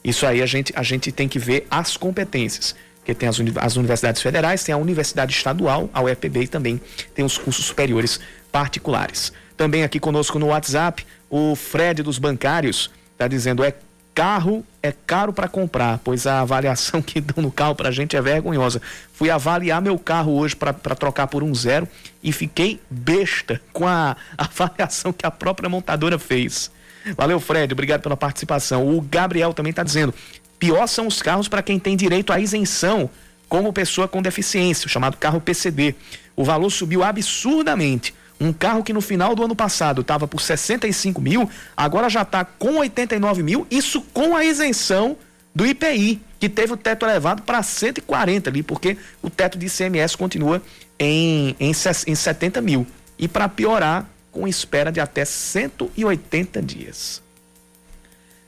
[0.05, 2.75] isso aí a gente, a gente tem que ver as competências.
[2.97, 6.79] Porque tem as, as universidades federais, tem a universidade estadual, a UFPB e também
[7.15, 8.21] tem os cursos superiores
[8.53, 9.33] particulares.
[9.57, 13.75] Também aqui conosco no WhatsApp, o Fred dos Bancários está dizendo: é
[14.15, 18.17] carro é caro para comprar, pois a avaliação que dão no carro para a gente
[18.17, 18.81] é vergonhosa.
[19.13, 21.87] Fui avaliar meu carro hoje para trocar por um zero
[22.23, 26.71] e fiquei besta com a avaliação que a própria montadora fez.
[27.17, 28.89] Valeu, Fred, obrigado pela participação.
[28.89, 30.15] O Gabriel também está dizendo:
[30.59, 33.11] pior são os carros para quem tem direito à isenção,
[33.49, 35.95] como pessoa com deficiência, o chamado carro PCD.
[36.37, 38.15] O valor subiu absurdamente.
[38.41, 42.45] Um carro que no final do ano passado estava por 65 mil, agora já está
[42.45, 45.17] com 89 mil, isso com a isenção
[45.55, 50.17] do IPI, que teve o teto elevado para 140 ali, porque o teto de ICMS
[50.17, 50.63] continua
[50.99, 51.73] em, em,
[52.07, 52.87] em 70 mil.
[53.19, 57.21] E para piorar, com espera de até 180 dias.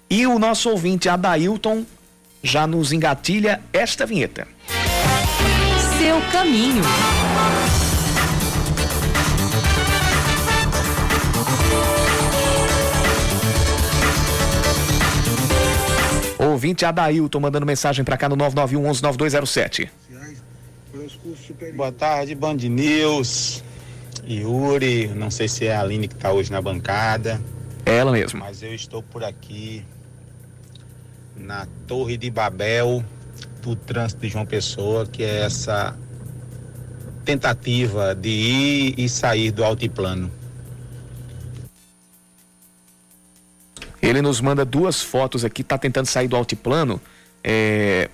[0.08, 1.84] E o nosso ouvinte Adailton
[2.42, 4.46] já nos engatilha esta vinheta.
[5.98, 6.82] Seu caminho.
[16.60, 19.90] Ouvinte Adailton mandando mensagem para cá no 991 9207.
[21.74, 23.64] Boa tarde, Band News.
[24.28, 27.40] Yuri, não sei se é a Aline que está hoje na bancada.
[27.86, 28.40] É ela mesmo.
[28.40, 29.82] Mas eu estou por aqui
[31.34, 33.02] na Torre de Babel
[33.62, 35.98] do trânsito de João Pessoa, que é essa
[37.24, 40.30] tentativa de ir e sair do altiplano.
[44.02, 47.00] Ele nos manda duas fotos aqui, está tentando sair do altiplano.
[47.44, 48.08] É...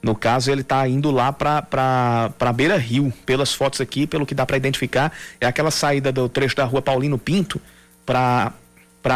[0.00, 4.46] No caso, ele está indo lá para Beira Rio, pelas fotos aqui, pelo que dá
[4.46, 5.12] para identificar.
[5.40, 7.60] É aquela saída do trecho da rua Paulino Pinto
[8.06, 8.52] para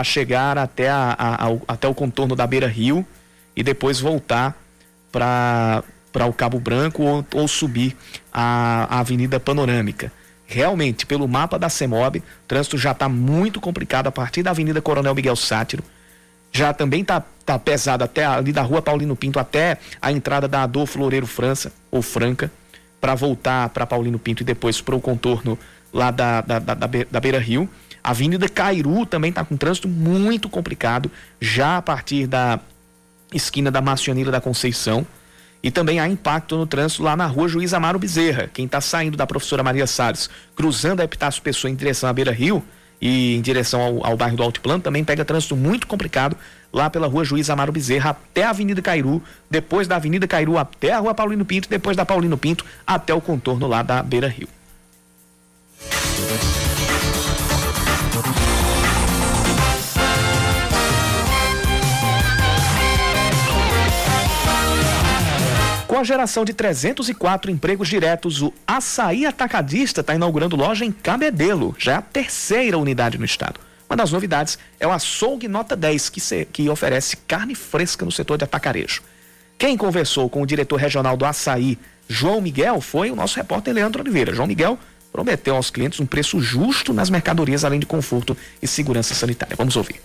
[0.03, 3.07] chegar até, a, a, ao, até o contorno da Beira Rio
[3.55, 4.61] e depois voltar
[5.13, 5.85] para
[6.29, 7.97] o Cabo Branco ou, ou subir
[8.33, 10.11] a, a Avenida Panorâmica
[10.53, 14.83] realmente, pelo mapa da CEMOB, o trânsito já está muito complicado a partir da Avenida
[14.83, 15.83] Coronel Miguel Sátiro.
[16.53, 20.63] Já também está tá pesado até ali da Rua Paulino Pinto até a entrada da
[20.65, 22.53] Adolfo Loureiro França, ou Franca,
[23.01, 25.59] para voltar para Paulino Pinto e depois para o contorno
[25.93, 27.69] lá da, da, da, da Beira Rio.
[28.05, 31.11] A Avenida Cairu também está com trânsito muito complicado,
[31.41, 32.61] já a partir da
[33.33, 35.07] esquina da Marcioneira da Conceição.
[35.63, 38.51] E também há impacto no trânsito lá na rua Juiz Amaro Bezerra.
[38.53, 42.33] Quem está saindo da professora Maria Salles, cruzando a Epitácio Pessoa em direção à Beira
[42.33, 42.65] Rio
[43.01, 46.37] e em direção ao, ao bairro do Altiplano, também pega trânsito muito complicado
[46.73, 50.93] lá pela rua Juiz Amaro Bezerra até a Avenida Cairu, depois da Avenida Cairu até
[50.93, 54.49] a rua Paulino Pinto, depois da Paulino Pinto até o contorno lá da Beira Rio.
[66.03, 71.93] A geração de 304 empregos diretos, o Açaí Atacadista está inaugurando loja em Cabedelo, já
[71.93, 73.61] é a terceira unidade no estado.
[73.89, 78.11] Uma das novidades é o Açougue Nota 10, que, se, que oferece carne fresca no
[78.11, 79.01] setor de atacarejo.
[79.57, 84.03] Quem conversou com o diretor regional do Açaí, João Miguel, foi o nosso repórter Leandro
[84.03, 84.35] Oliveira.
[84.35, 84.77] João Miguel
[85.13, 89.55] prometeu aos clientes um preço justo nas mercadorias, além de conforto e segurança sanitária.
[89.57, 90.01] Vamos ouvir.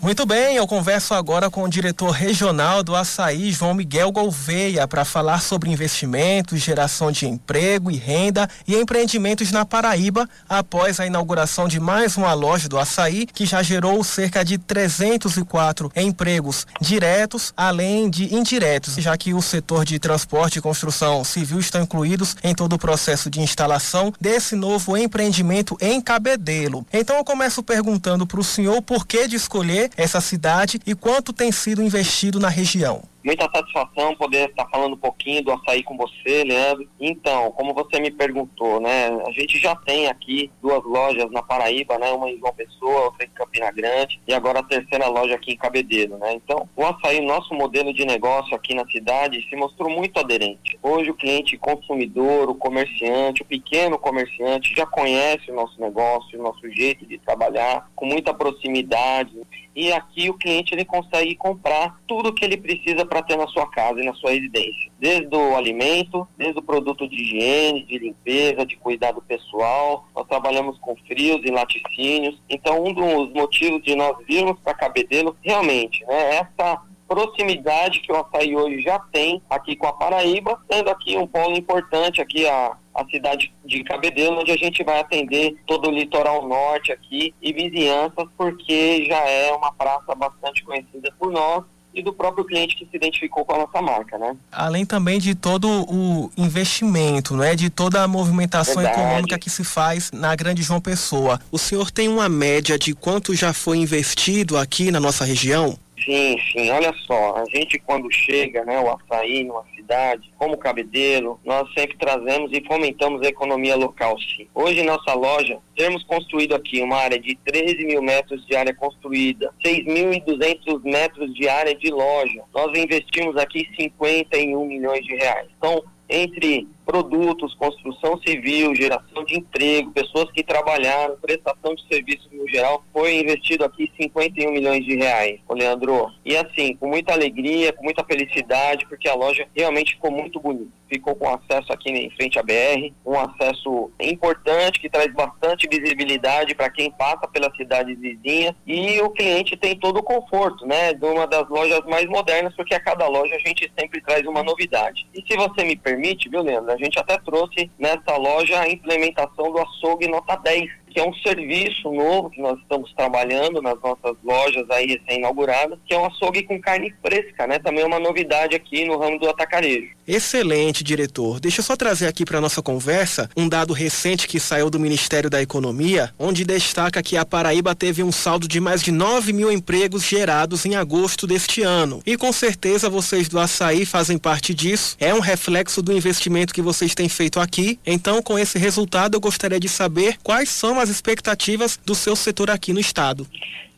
[0.00, 5.04] Muito bem, eu converso agora com o diretor regional do Açaí, João Miguel Gouveia, para
[5.04, 11.66] falar sobre investimentos, geração de emprego e renda e empreendimentos na Paraíba, após a inauguração
[11.66, 18.08] de mais uma loja do Açaí, que já gerou cerca de 304 empregos diretos, além
[18.08, 22.74] de indiretos, já que o setor de transporte e construção civil estão incluídos em todo
[22.74, 26.86] o processo de instalação desse novo empreendimento em Cabedelo.
[26.92, 31.32] Então eu começo perguntando para o senhor por que de escolher essa cidade e quanto
[31.32, 33.02] tem sido investido na região.
[33.24, 36.88] Muita satisfação poder estar falando um pouquinho do açaí com você, Leandro.
[36.98, 39.08] Então, como você me perguntou, né?
[39.26, 42.10] A gente já tem aqui duas lojas na Paraíba, né?
[42.10, 45.56] Uma em João Pessoa, outra em Campina Grande e agora a terceira loja aqui em
[45.56, 46.32] Cabedelo, né?
[46.32, 50.78] Então, o açaí, nosso modelo de negócio aqui na cidade, se mostrou muito aderente.
[50.82, 56.42] Hoje o cliente consumidor, o comerciante, o pequeno comerciante já conhece o nosso negócio, o
[56.42, 59.32] nosso jeito de trabalhar, com muita proximidade.
[59.78, 63.46] E aqui o cliente ele consegue comprar tudo o que ele precisa para ter na
[63.46, 64.90] sua casa e na sua residência.
[64.98, 70.08] Desde o alimento, desde o produto de higiene, de limpeza, de cuidado pessoal.
[70.16, 72.42] Nós trabalhamos com frios e laticínios.
[72.50, 78.16] Então, um dos motivos de nós virmos para Cabedelo, realmente, né, essa proximidade que o
[78.16, 82.76] açaí hoje já tem aqui com a Paraíba, sendo aqui um polo importante aqui a,
[82.94, 87.52] a cidade de Cabedelo, onde a gente vai atender todo o litoral norte aqui e
[87.52, 92.86] vizinhanças, porque já é uma praça bastante conhecida por nós e do próprio cliente que
[92.86, 94.36] se identificou com a nossa marca, né?
[94.52, 97.56] Além também de todo o investimento, né?
[97.56, 99.00] De toda a movimentação Verdade.
[99.00, 101.40] econômica que se faz na Grande João Pessoa.
[101.50, 105.78] O senhor tem uma média de quanto já foi investido aqui na nossa região?
[106.04, 106.70] Sim, sim.
[106.70, 111.96] Olha só, a gente quando chega, né, o açaí numa cidade, como cabedelo, nós sempre
[111.96, 114.46] trazemos e fomentamos a economia local, sim.
[114.54, 119.52] Hoje, nossa loja, temos construído aqui uma área de 13 mil metros de área construída,
[119.64, 122.42] 6.200 metros de área de loja.
[122.54, 125.48] Nós investimos aqui 51 milhões de reais.
[125.56, 132.48] Então, entre produtos, construção civil, geração de emprego, pessoas que trabalharam, prestação de serviços no
[132.48, 136.10] geral, foi investido aqui 51 milhões de reais, ô Leandro.
[136.24, 140.77] E assim, com muita alegria, com muita felicidade, porque a loja realmente ficou muito bonita.
[140.88, 146.54] Ficou com acesso aqui em frente à BR, um acesso importante que traz bastante visibilidade
[146.54, 151.04] para quem passa pela cidade vizinha e o cliente tem todo o conforto, né, de
[151.04, 155.06] uma das lojas mais modernas, porque a cada loja a gente sempre traz uma novidade.
[155.14, 159.52] E se você me permite, viu, Leandro, a gente até trouxe nessa loja a implementação
[159.52, 164.16] do açougue nota 10, que é um serviço novo que nós estamos trabalhando nas nossas
[164.24, 167.58] lojas aí recém-inauguradas, que é um açougue com carne fresca, né?
[167.58, 169.98] Também é uma novidade aqui no ramo do atacarejo.
[170.06, 171.38] Excelente, diretor.
[171.38, 175.28] Deixa eu só trazer aqui para nossa conversa um dado recente que saiu do Ministério
[175.28, 179.52] da Economia, onde destaca que a Paraíba teve um saldo de mais de 9 mil
[179.52, 182.02] empregos gerados em agosto deste ano.
[182.06, 184.96] E com certeza vocês do Açaí fazem parte disso.
[184.98, 187.78] É um reflexo do investimento que vocês têm feito aqui.
[187.86, 192.50] Então, com esse resultado, eu gostaria de saber quais são as expectativas do seu setor
[192.50, 193.26] aqui no estado.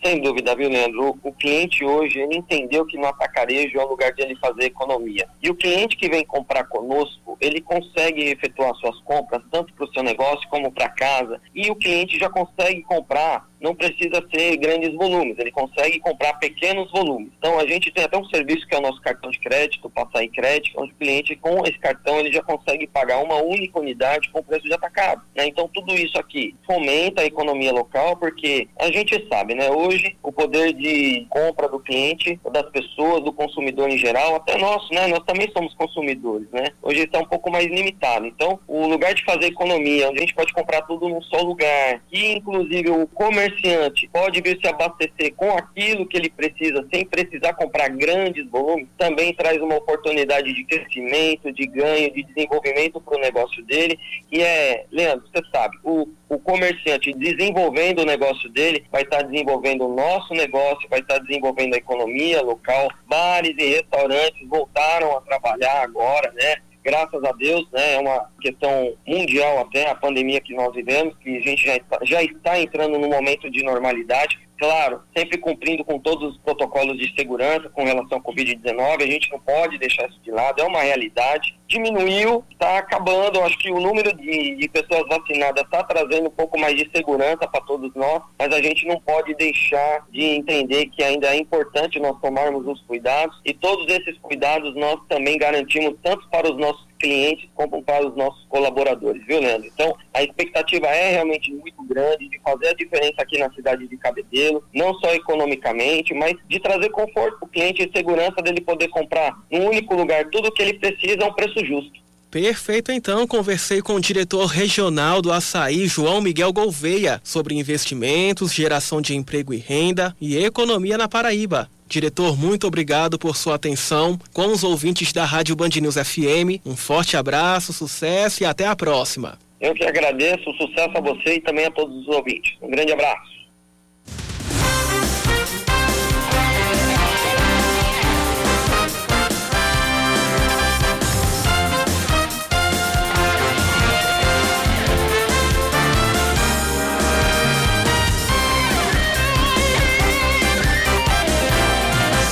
[0.03, 1.19] Sem dúvida, viu, Leandro?
[1.23, 5.29] O, cliente hoje ele entendeu que no atacarejo é o lugar de ele fazer economia.
[5.43, 9.93] E o cliente que vem comprar conosco, ele consegue efetuar suas compras tanto para o
[9.93, 11.39] seu negócio como para casa.
[11.55, 16.91] E o cliente já consegue comprar não precisa ser grandes volumes, ele consegue comprar pequenos
[16.91, 17.31] volumes.
[17.39, 20.25] Então a gente tem até um serviço que é o nosso cartão de crédito, Passar
[20.25, 24.31] em Crédito, onde o cliente com esse cartão ele já consegue pagar uma única unidade
[24.31, 25.23] com preço de atacado.
[25.35, 25.47] Né?
[25.47, 29.71] Então tudo isso aqui fomenta a economia local, porque a gente sabe, né?
[29.71, 34.93] Hoje o poder de compra do cliente, das pessoas, do consumidor em geral, até nosso,
[34.95, 35.07] né?
[35.09, 36.69] Nós também somos consumidores, né?
[36.83, 38.27] Hoje está um pouco mais limitado.
[38.27, 42.01] Então o lugar de fazer economia, onde a gente pode comprar tudo num só lugar,
[42.11, 47.05] e inclusive o comércio comerciante pode vir se abastecer com aquilo que ele precisa, sem
[47.05, 53.17] precisar comprar grandes volumes, também traz uma oportunidade de crescimento, de ganho, de desenvolvimento para
[53.17, 53.99] o negócio dele.
[54.31, 59.87] E é, Leandro, você sabe, o, o comerciante desenvolvendo o negócio dele vai estar desenvolvendo
[59.87, 62.89] o nosso negócio, vai estar desenvolvendo a economia local.
[63.07, 66.57] Bares e restaurantes voltaram a trabalhar agora, né?
[66.83, 71.37] Graças a Deus, né, é uma questão mundial até, a pandemia que nós vivemos, que
[71.37, 75.99] a gente já está, já está entrando no momento de normalidade, claro, sempre cumprindo com
[75.99, 80.21] todos os protocolos de segurança com relação ao Covid-19, a gente não pode deixar isso
[80.21, 81.59] de lado, é uma realidade.
[81.67, 86.59] Diminuiu, está acabando, acho que o número de, de pessoas vacinadas está trazendo um pouco
[86.59, 91.03] mais de segurança para todos nós, mas a gente não pode deixar de entender que
[91.03, 96.29] ainda é importante nós tomarmos os cuidados e todos esses cuidados nós também garantimos tanto
[96.29, 99.69] para os nossos clientes como para os nossos colaboradores, viu, Leandro?
[99.73, 103.97] Então, a expectativa é realmente muito grande de fazer a diferença aqui na cidade de
[103.97, 108.89] Cabedelo, não só economicamente, mas de trazer conforto para o cliente e segurança dele poder
[108.89, 111.99] comprar num único lugar tudo o que ele precisa a um preço justo.
[112.31, 113.27] Perfeito, então.
[113.27, 119.53] Conversei com o diretor regional do Açaí, João Miguel Gouveia, sobre investimentos, geração de emprego
[119.53, 121.69] e renda e economia na Paraíba.
[121.91, 126.65] Diretor, muito obrigado por sua atenção com os ouvintes da Rádio Band News FM.
[126.65, 129.37] Um forte abraço, sucesso e até a próxima.
[129.61, 132.53] Eu que agradeço, sucesso a você e também a todos os ouvintes.
[132.63, 133.40] Um grande abraço.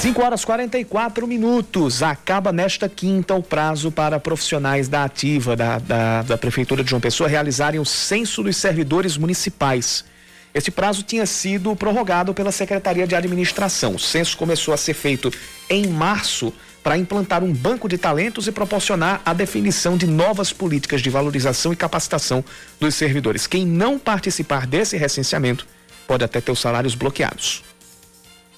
[0.08, 2.02] 5 horas 44 minutos.
[2.02, 7.00] Acaba nesta quinta o prazo para profissionais da ativa da, da, da Prefeitura de João
[7.00, 10.06] Pessoa realizarem o censo dos servidores municipais.
[10.54, 13.96] Este prazo tinha sido prorrogado pela Secretaria de Administração.
[13.96, 15.30] O censo começou a ser feito
[15.68, 21.02] em março para implantar um banco de talentos e proporcionar a definição de novas políticas
[21.02, 22.42] de valorização e capacitação
[22.80, 23.46] dos servidores.
[23.46, 25.66] Quem não participar desse recenseamento
[26.06, 27.67] pode até ter os salários bloqueados.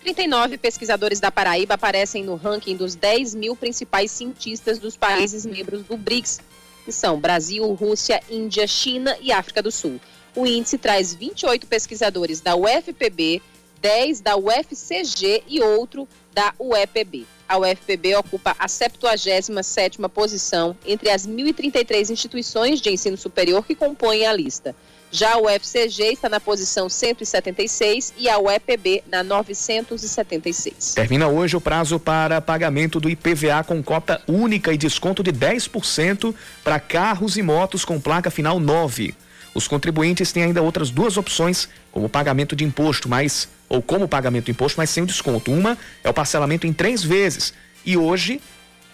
[0.01, 5.83] 39 pesquisadores da Paraíba aparecem no ranking dos 10 mil principais cientistas dos países membros
[5.83, 6.41] do BRICS,
[6.85, 10.01] que são Brasil, Rússia, Índia, China e África do Sul.
[10.35, 13.43] O índice traz 28 pesquisadores da UFPB,
[13.81, 17.27] 10 da UFCG e outro da UEPB.
[17.49, 24.25] A UFPB ocupa a 77ª posição entre as 1.033 instituições de ensino superior que compõem
[24.25, 24.75] a lista.
[25.13, 30.95] Já o UFCG está na posição 176 e a UEPB na 976.
[30.95, 36.33] Termina hoje o prazo para pagamento do IPVA com cota única e desconto de 10%
[36.63, 39.13] para carros e motos com placa final 9.
[39.53, 44.45] Os contribuintes têm ainda outras duas opções, como pagamento de imposto, mas ou como pagamento
[44.45, 45.51] de imposto, mas sem o desconto.
[45.51, 47.53] Uma é o parcelamento em três vezes
[47.85, 48.41] e hoje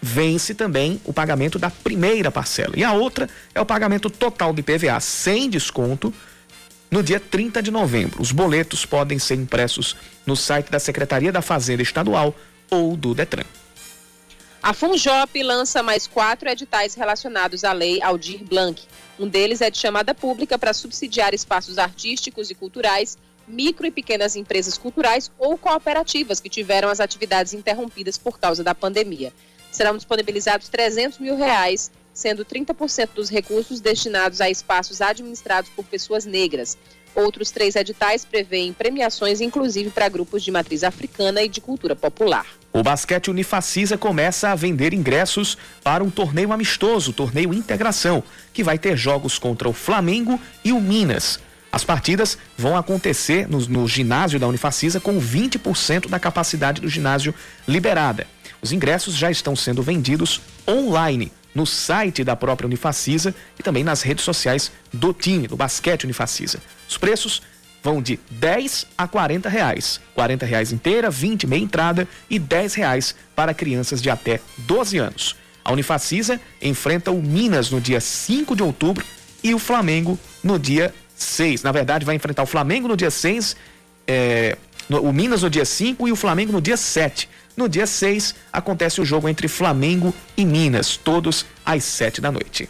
[0.00, 2.74] vence também o pagamento da primeira parcela.
[2.76, 6.12] E a outra é o pagamento total de PVA sem desconto
[6.90, 8.22] no dia 30 de novembro.
[8.22, 12.34] Os boletos podem ser impressos no site da Secretaria da Fazenda Estadual
[12.70, 13.44] ou do Detran.
[14.62, 18.82] A Funjop lança mais quatro editais relacionados à lei Aldir Blanc.
[19.18, 23.16] Um deles é de chamada pública para subsidiar espaços artísticos e culturais,
[23.46, 28.74] micro e pequenas empresas culturais ou cooperativas que tiveram as atividades interrompidas por causa da
[28.74, 29.32] pandemia.
[29.76, 36.24] Serão disponibilizados 300 mil reais, sendo 30% dos recursos destinados a espaços administrados por pessoas
[36.24, 36.78] negras.
[37.14, 42.46] Outros três editais prevêem premiações, inclusive para grupos de matriz africana e de cultura popular.
[42.72, 48.24] O basquete Unifacisa começa a vender ingressos para um torneio amistoso, torneio Integração,
[48.54, 51.38] que vai ter jogos contra o Flamengo e o Minas.
[51.70, 57.34] As partidas vão acontecer no, no ginásio da Unifacisa com 20% da capacidade do ginásio
[57.68, 58.26] liberada.
[58.66, 64.02] Os ingressos já estão sendo vendidos online no site da própria Unifacisa e também nas
[64.02, 66.58] redes sociais do time, do basquete Unifacisa.
[66.88, 67.42] Os preços
[67.80, 70.00] vão de 10 a 40 reais.
[70.16, 75.36] 40 reais inteira, 20 meia entrada e 10 reais para crianças de até 12 anos.
[75.64, 79.06] A Unifacisa enfrenta o Minas no dia 5 de outubro
[79.44, 81.62] e o Flamengo no dia 6.
[81.62, 83.54] Na verdade, vai enfrentar o Flamengo no dia 6,
[84.08, 84.58] é,
[84.88, 87.28] no, o Minas no dia 5 e o Flamengo no dia 7.
[87.56, 92.68] No dia 6, acontece o jogo entre Flamengo e Minas, todos às 7 da noite.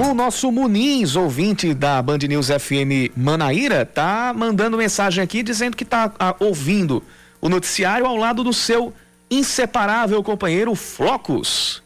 [0.00, 5.84] O nosso Muniz, ouvinte da Band News FM Manaíra, tá mandando mensagem aqui dizendo que
[5.84, 7.02] tá ah, ouvindo
[7.42, 8.94] o noticiário ao lado do seu
[9.30, 11.82] inseparável companheiro Flocos.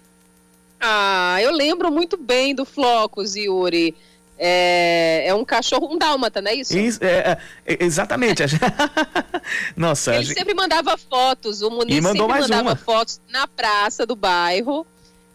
[0.81, 3.95] Ah, eu lembro muito bem do Flocos, Yuri.
[4.43, 6.77] É, é um cachorro, um dálmata, não é isso?
[6.77, 7.37] Is, é,
[7.67, 8.43] é, exatamente.
[9.77, 10.15] Nossa.
[10.15, 10.39] Ele gente...
[10.39, 12.77] sempre mandava fotos, o Muniz sempre mandava uma.
[12.77, 14.87] fotos na praça do bairro.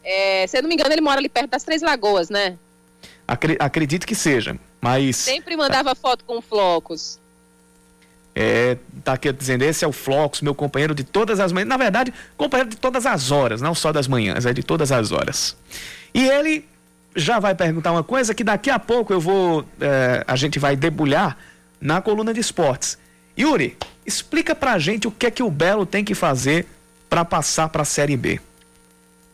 [0.03, 2.57] É, se eu não me engano, ele mora ali perto das Três Lagoas, né?
[3.59, 5.15] acredito que seja, mas.
[5.17, 7.19] Sempre mandava foto com flocos.
[8.35, 11.69] É, tá aqui dizendo, esse é o Flocos, meu companheiro de todas as manhãs.
[11.69, 15.13] Na verdade, companheiro de todas as horas, não só das manhãs, é de todas as
[15.13, 15.55] horas.
[16.13, 16.65] E ele
[17.15, 19.65] já vai perguntar uma coisa que daqui a pouco eu vou.
[19.79, 21.37] É, a gente vai debulhar
[21.79, 22.97] na coluna de esportes.
[23.39, 26.67] Yuri, explica pra gente o que é que o Belo tem que fazer
[27.09, 28.39] para passar para a Série B.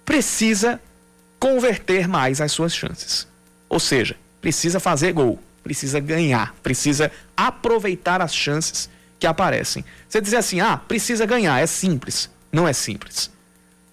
[0.05, 0.79] Precisa
[1.39, 3.27] converter mais as suas chances.
[3.67, 8.89] Ou seja, precisa fazer gol, precisa ganhar, precisa aproveitar as chances
[9.19, 9.85] que aparecem.
[10.07, 12.29] Você dizer assim, ah, precisa ganhar, é simples.
[12.51, 13.31] Não é simples.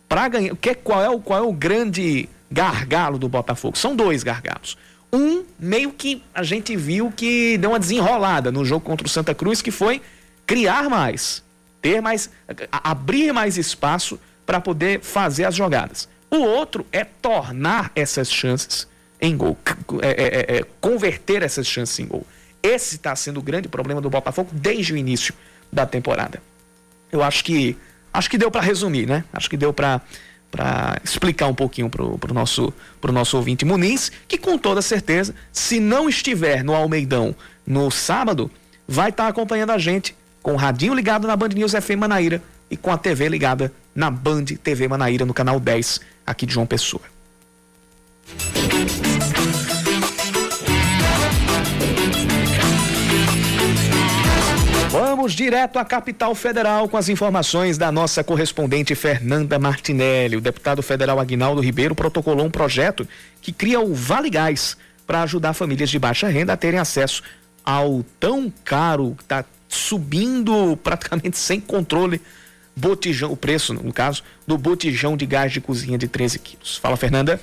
[0.09, 3.77] Para ganhar, que, qual, é o, qual é o grande gargalo do Botafogo?
[3.77, 4.77] São dois gargalos.
[5.12, 9.35] Um, meio que a gente viu que deu uma desenrolada no jogo contra o Santa
[9.35, 10.03] Cruz, que foi
[10.47, 11.43] criar mais,
[11.81, 12.31] ter mais,
[12.73, 16.09] abrir mais espaço para poder fazer as jogadas.
[16.31, 18.87] O outro é tornar essas chances
[19.21, 19.57] em gol,
[20.03, 22.27] é, é, é, é, converter essas chances em gol.
[22.62, 25.35] Esse está sendo o grande problema do Botafogo desde o início
[25.73, 26.43] da temporada.
[27.11, 27.77] Eu acho que
[28.12, 29.25] acho que deu para resumir, né?
[29.33, 30.01] Acho que deu para
[30.51, 35.35] para explicar um pouquinho para o nosso, pro nosso ouvinte Muniz, que com toda certeza,
[35.53, 37.35] se não estiver no Almeidão
[37.66, 38.51] no sábado,
[38.87, 42.43] vai estar tá acompanhando a gente com o radinho ligado na Band News FM Manaíra
[42.71, 46.66] e com a TV ligada na Band TV Manaíra no canal 10 aqui de João
[46.66, 47.03] Pessoa.
[54.91, 60.36] Vamos direto à capital federal com as informações da nossa correspondente Fernanda Martinelli.
[60.36, 63.07] O deputado federal Aguinaldo Ribeiro protocolou um projeto
[63.43, 67.22] que cria o Vale Gás para ajudar famílias de baixa renda a terem acesso
[67.62, 72.18] ao tão caro, que está subindo praticamente sem controle,
[72.74, 76.78] botijão, o preço, no caso, do botijão de gás de cozinha de 13 quilos.
[76.78, 77.39] Fala, Fernanda.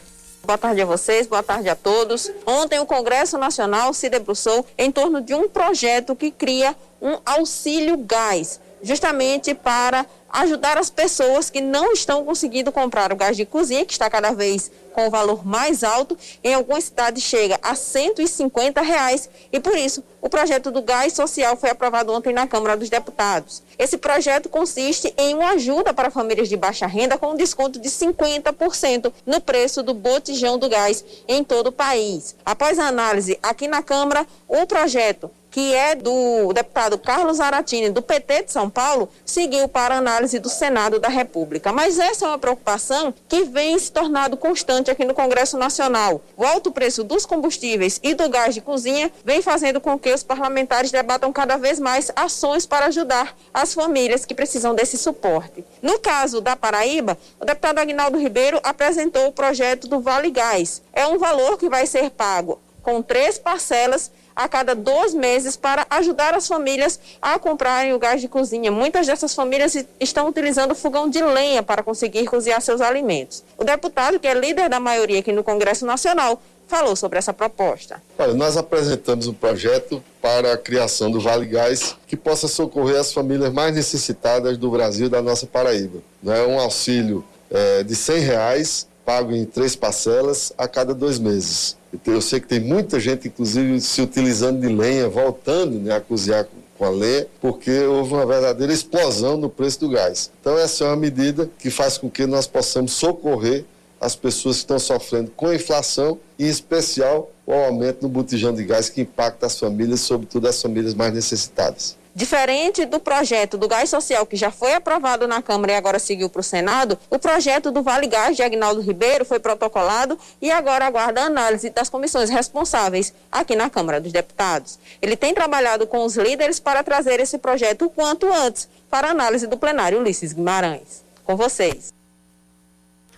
[0.45, 2.31] Boa tarde a vocês, boa tarde a todos.
[2.45, 7.97] Ontem o Congresso Nacional se debruçou em torno de um projeto que cria um auxílio
[7.97, 13.85] gás, justamente para ajudar as pessoas que não estão conseguindo comprar o gás de cozinha,
[13.85, 16.15] que está cada vez com o valor mais alto.
[16.43, 21.57] Em algumas cidades chega a 150 reais e por isso o projeto do gás social
[21.57, 23.63] foi aprovado ontem na Câmara dos Deputados.
[23.79, 27.89] Esse projeto consiste em uma ajuda para famílias de baixa renda com um desconto de
[27.89, 32.35] 50% no preço do botijão do gás em todo o país.
[32.45, 38.01] Após a análise aqui na Câmara, o projeto que é do deputado Carlos Aratini, do
[38.01, 41.71] PT de São Paulo, seguiu para análise do Senado da República.
[41.71, 46.21] Mas essa é uma preocupação que vem se tornando constante aqui no Congresso Nacional.
[46.35, 50.23] O alto preço dos combustíveis e do gás de cozinha vem fazendo com que os
[50.23, 55.63] parlamentares debatam cada vez mais ações para ajudar as famílias que precisam desse suporte.
[55.81, 60.81] No caso da Paraíba, o deputado Agnaldo Ribeiro apresentou o projeto do Vale Gás.
[60.91, 65.85] É um valor que vai ser pago com três parcelas a cada dois meses para
[65.89, 68.71] ajudar as famílias a comprarem o gás de cozinha.
[68.71, 73.43] Muitas dessas famílias estão utilizando fogão de lenha para conseguir cozinhar seus alimentos.
[73.57, 78.01] O deputado, que é líder da maioria aqui no Congresso Nacional, falou sobre essa proposta.
[78.17, 83.13] Olha, nós apresentamos um projeto para a criação do Vale Gás que possa socorrer as
[83.13, 85.99] famílias mais necessitadas do Brasil da nossa Paraíba.
[86.25, 91.77] É um auxílio é, de 100 reais, pago em três parcelas a cada dois meses.
[92.05, 96.47] Eu sei que tem muita gente, inclusive, se utilizando de lenha, voltando né, a cozinhar
[96.77, 100.31] com a lenha, porque houve uma verdadeira explosão no preço do gás.
[100.41, 103.63] Então, essa é uma medida que faz com que nós possamos socorrer
[104.01, 108.53] as pessoas que estão sofrendo com a inflação, e em especial o aumento no botijão
[108.53, 111.95] de gás que impacta as famílias, sobretudo as famílias mais necessitadas.
[112.15, 116.29] Diferente do projeto do gás social que já foi aprovado na Câmara e agora seguiu
[116.29, 120.85] para o Senado, o projeto do Vale Gás de Agnaldo Ribeiro foi protocolado e agora
[120.85, 124.79] aguarda a análise das comissões responsáveis aqui na Câmara dos Deputados.
[125.01, 129.45] Ele tem trabalhado com os líderes para trazer esse projeto o quanto antes para análise
[129.45, 131.03] do plenário Ulisses Guimarães.
[131.25, 131.93] Com vocês.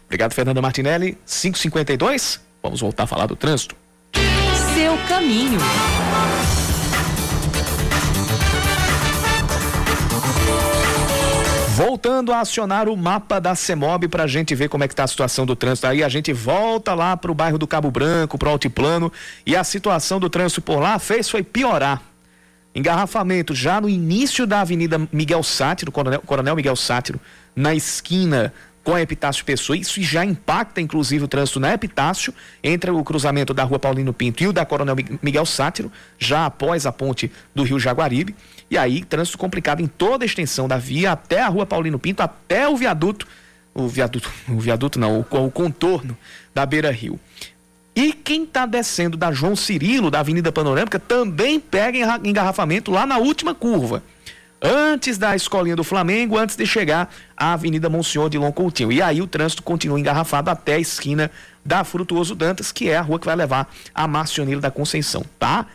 [0.06, 1.16] Obrigado, Fernanda Martinelli.
[1.28, 2.40] 552.
[2.64, 3.76] Vamos voltar a falar do trânsito.
[4.74, 5.60] Seu caminho.
[11.88, 15.06] Voltando a acionar o mapa da CEMOB para a gente ver como é que está
[15.06, 18.38] a situação do trânsito aí, a gente volta lá para o bairro do Cabo Branco,
[18.38, 19.10] para o Altiplano,
[19.46, 22.02] e a situação do trânsito por lá fez foi piorar.
[22.76, 27.22] Engarrafamento já no início da Avenida Miguel Sátiro, Coronel, Coronel Miguel Sátiro,
[27.56, 29.78] na esquina com a Epitácio Pessoa.
[29.78, 34.44] Isso já impacta, inclusive, o trânsito na Epitácio, entre o cruzamento da rua Paulino Pinto
[34.44, 38.36] e o da Coronel Miguel Sátiro, já após a ponte do Rio Jaguaribe.
[38.70, 42.22] E aí, trânsito complicado em toda a extensão da via, até a rua Paulino Pinto,
[42.22, 43.28] até o viaduto,
[43.74, 46.18] o viaduto, o viaduto não, o, o contorno
[46.54, 47.20] da Beira Rio.
[47.96, 53.18] E quem está descendo da João Cirilo, da Avenida Panorâmica, também pega engarrafamento lá na
[53.18, 54.04] última curva
[54.62, 58.92] antes da escolinha do Flamengo, antes de chegar à Avenida Monsenhor de Coutinho.
[58.92, 61.32] E aí o trânsito continua engarrafado até a esquina
[61.64, 65.66] da Frutuoso Dantas, que é a rua que vai levar a Marcioneiro da Conceição, tá?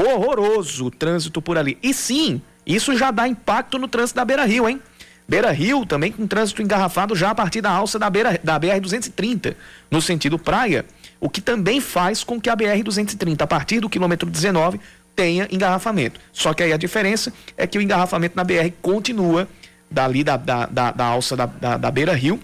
[0.00, 1.76] Horroroso o trânsito por ali.
[1.82, 4.80] E sim, isso já dá impacto no trânsito da Beira Rio, hein?
[5.28, 9.54] Beira Rio também com trânsito engarrafado já a partir da alça da, Beira, da BR-230,
[9.90, 10.84] no sentido praia,
[11.20, 14.80] o que também faz com que a BR-230, a partir do quilômetro 19,
[15.14, 16.18] tenha engarrafamento.
[16.32, 19.46] Só que aí a diferença é que o engarrafamento na BR continua
[19.90, 22.40] dali da, da, da, da alça da, da, da Beira Rio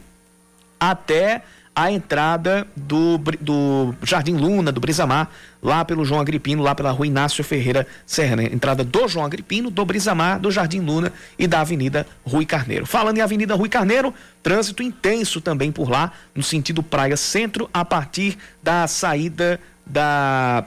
[0.79, 1.43] até
[1.77, 5.29] a entrada do, do Jardim Luna, do Brisamar,
[5.63, 8.37] lá pelo João Agripino, lá pela rua Inácio Ferreira Serra.
[8.37, 8.45] Né?
[8.45, 12.87] Entrada do João Agripino, do Brisamar, do Jardim Luna e da Avenida Rui Carneiro.
[12.87, 17.85] Falando em Avenida Rui Carneiro, trânsito intenso também por lá, no sentido Praia Centro, a
[17.85, 20.65] partir da saída da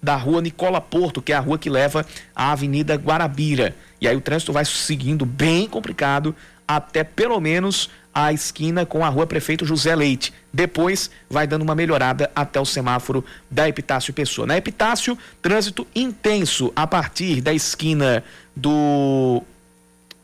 [0.00, 2.04] da rua Nicola Porto, que é a rua que leva
[2.34, 3.72] à Avenida Guarabira.
[4.00, 6.34] E aí o trânsito vai seguindo bem complicado
[6.66, 10.32] até pelo menos a esquina com a rua Prefeito José Leite.
[10.52, 14.46] Depois vai dando uma melhorada até o semáforo da Epitácio Pessoa.
[14.46, 18.22] Na Epitácio, trânsito intenso a partir da esquina
[18.54, 19.42] do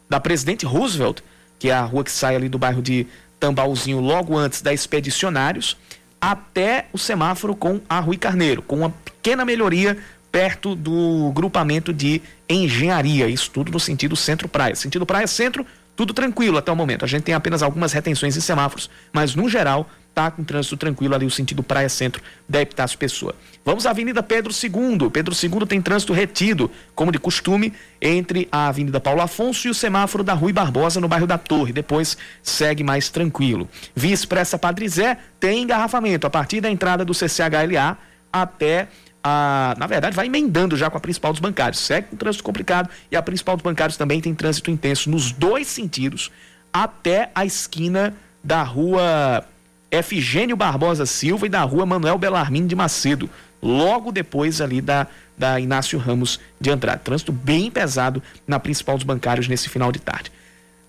[0.09, 1.21] da Presidente Roosevelt,
[1.59, 3.07] que é a rua que sai ali do bairro de
[3.39, 5.77] Tambauzinho, logo antes da Expedicionários
[6.21, 9.97] até o semáforo com a Rui Carneiro, com uma pequena melhoria
[10.31, 13.29] perto do grupamento de engenharia.
[13.29, 14.75] Isso tudo no sentido centro-praia.
[14.75, 15.65] Sentido praia-centro,
[15.99, 17.05] tudo tranquilo até o momento.
[17.05, 21.13] A gente tem apenas algumas retenções em semáforos, mas no geral tá com trânsito tranquilo
[21.13, 23.35] ali o sentido praia centro da Epitácio Pessoa.
[23.65, 25.11] Vamos à Avenida Pedro II.
[25.11, 29.75] Pedro II tem trânsito retido, como de costume, entre a Avenida Paulo Afonso e o
[29.75, 31.73] semáforo da Rui Barbosa no bairro da Torre.
[31.73, 33.69] Depois segue mais tranquilo.
[33.93, 37.99] Via Expressa Padre Zé tem engarrafamento a partir da entrada do CCHLA
[38.33, 38.87] até
[39.23, 41.81] a, na verdade, vai emendando já com a principal dos bancários.
[41.81, 45.67] Segue com trânsito complicado e a principal dos bancários também tem trânsito intenso nos dois
[45.67, 46.31] sentidos
[46.73, 49.45] até a esquina da rua
[49.91, 53.29] Efigênio Barbosa Silva e da rua Manuel Belarmino de Macedo,
[53.63, 55.07] logo depois ali da,
[55.37, 57.03] da Inácio Ramos de Andrade.
[57.03, 60.31] Trânsito bem pesado na principal dos bancários nesse final de tarde.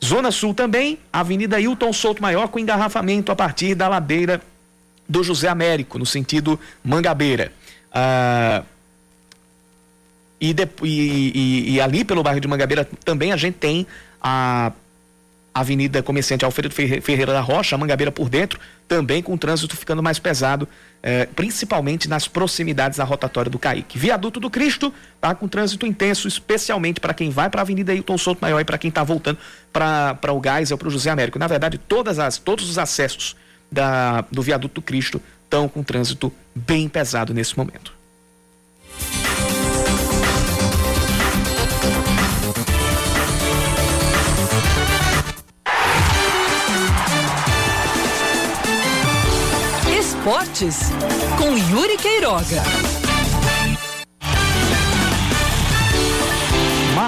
[0.04, 4.42] Zona Sul também, Avenida Hilton Souto Maior com engarrafamento a partir da ladeira
[5.08, 7.52] do José Américo, no sentido Mangabeira.
[7.92, 8.64] Ah,
[10.40, 13.86] E, de, e, e, e, ali pelo bairro de Mangabeira também a gente tem
[14.22, 14.72] a
[15.54, 20.18] Avenida Comerciante Alfredo Ferreira da Rocha, Mangabeira por dentro, também com o trânsito ficando mais
[20.18, 20.68] pesado,
[21.04, 23.98] eh, principalmente nas proximidades da rotatória do Caique.
[24.00, 28.18] Viaduto do Cristo tá com trânsito intenso, especialmente para quem vai para a Avenida Hilton
[28.18, 29.40] Souto Maior e para quem está voltando
[29.74, 31.38] para o Gás ou para o José Américo.
[31.38, 33.36] Na verdade, todas as, todos os acessos
[33.72, 37.92] da, do Viaduto do Cristo estão com trânsito bem pesado nesse momento.
[50.00, 50.78] Esportes
[51.40, 52.89] com Yuri Queiroga.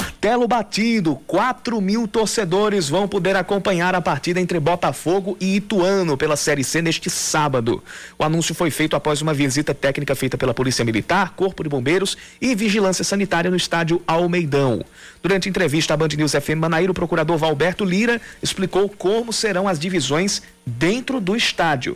[0.02, 6.36] Martelo batido, 4 mil torcedores vão poder acompanhar a partida entre Botafogo e Ituano pela
[6.36, 7.84] Série C neste sábado.
[8.18, 12.18] O anúncio foi feito após uma visita técnica feita pela Polícia Militar, Corpo de Bombeiros
[12.42, 14.84] e Vigilância Sanitária no estádio Almeidão.
[15.22, 19.78] Durante entrevista à Band News FM Manaíra, o procurador Valberto Lira explicou como serão as
[19.78, 21.96] divisões dentro do estádio.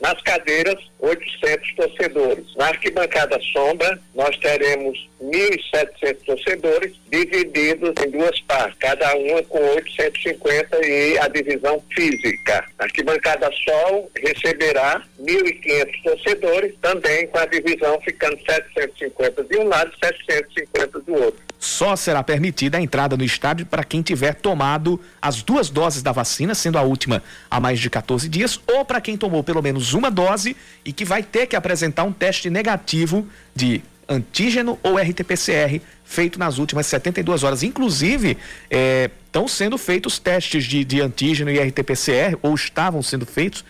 [0.00, 2.44] Nas cadeiras, 800 torcedores.
[2.56, 10.86] Na arquibancada sombra, nós teremos 1.700 torcedores divididos em duas partes, cada uma com 850
[10.86, 12.64] e a divisão física.
[12.78, 19.92] A arquibancada sol receberá 1.500 torcedores, também com a divisão ficando 750 de um lado
[19.94, 21.46] e 750 do outro.
[21.58, 26.12] Só será permitida a entrada no estádio para quem tiver tomado as duas doses da
[26.12, 29.94] vacina, sendo a última há mais de 14 dias, ou para quem tomou pelo menos
[29.94, 30.56] uma dose
[30.86, 36.58] e que vai ter que apresentar um teste negativo de antígeno ou RT-PCR feito nas
[36.58, 37.62] últimas 72 horas.
[37.64, 38.38] Inclusive,
[38.70, 43.64] estão é, sendo feitos testes de, de antígeno e RT-PCR, ou estavam sendo feitos,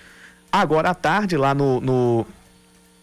[0.53, 2.27] agora à tarde, lá no, no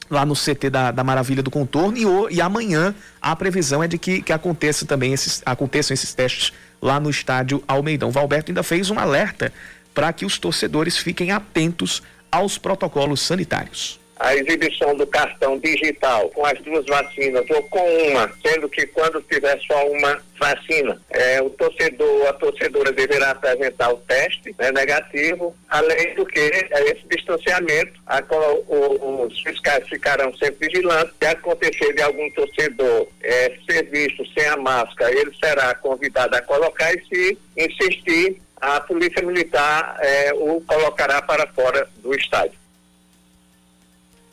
[0.09, 3.87] lá no CT da, da Maravilha do Contorno e, o, e amanhã a previsão é
[3.87, 8.11] de que, que aconteça também esses, aconteçam esses testes lá no estádio Almeidão.
[8.11, 9.51] Valberto ainda fez um alerta
[9.91, 16.45] para que os torcedores fiquem atentos aos protocolos sanitários a exibição do cartão digital com
[16.45, 21.49] as duas vacinas ou com uma, sendo que quando tiver só uma vacina, é, o
[21.51, 27.93] torcedor, a torcedora deverá apresentar o teste né, negativo, além do que é, esse distanciamento,
[28.05, 28.21] a,
[28.67, 31.13] o, os fiscais ficarão sempre vigilantes.
[31.19, 36.41] Se acontecer de algum torcedor é, ser visto sem a máscara, ele será convidado a
[36.41, 42.62] colocar e se insistir, a Polícia Militar é, o colocará para fora do estádio.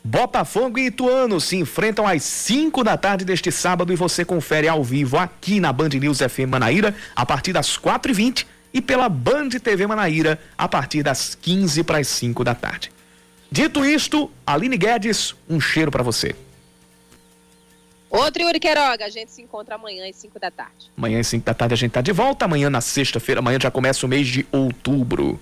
[0.03, 4.83] Botafogo e Ituano se enfrentam às 5 da tarde deste sábado e você confere ao
[4.83, 9.09] vivo aqui na Band News FM Manaíra a partir das 4 e 20 e pela
[9.09, 12.91] Band TV Manaíra a partir das 15 para as 5 da tarde.
[13.53, 16.35] Dito isto, Aline Guedes, um cheiro para você.
[18.09, 20.91] Outro Yuri Queiroga, a gente se encontra amanhã às 5 da tarde.
[20.97, 23.71] Amanhã às 5 da tarde a gente tá de volta, amanhã na sexta-feira, amanhã já
[23.71, 25.39] começa o mês de outubro.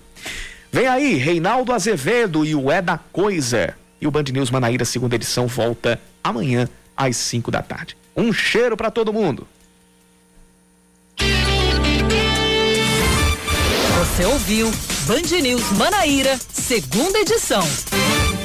[0.73, 3.75] Vem aí, Reinaldo Azevedo e o É da Coisa.
[4.01, 7.97] E o Band News Manaíra, segunda edição, volta amanhã às 5 da tarde.
[8.17, 9.47] Um cheiro para todo mundo.
[13.99, 14.71] Você ouviu
[15.07, 17.63] Band News Manaíra, segunda edição.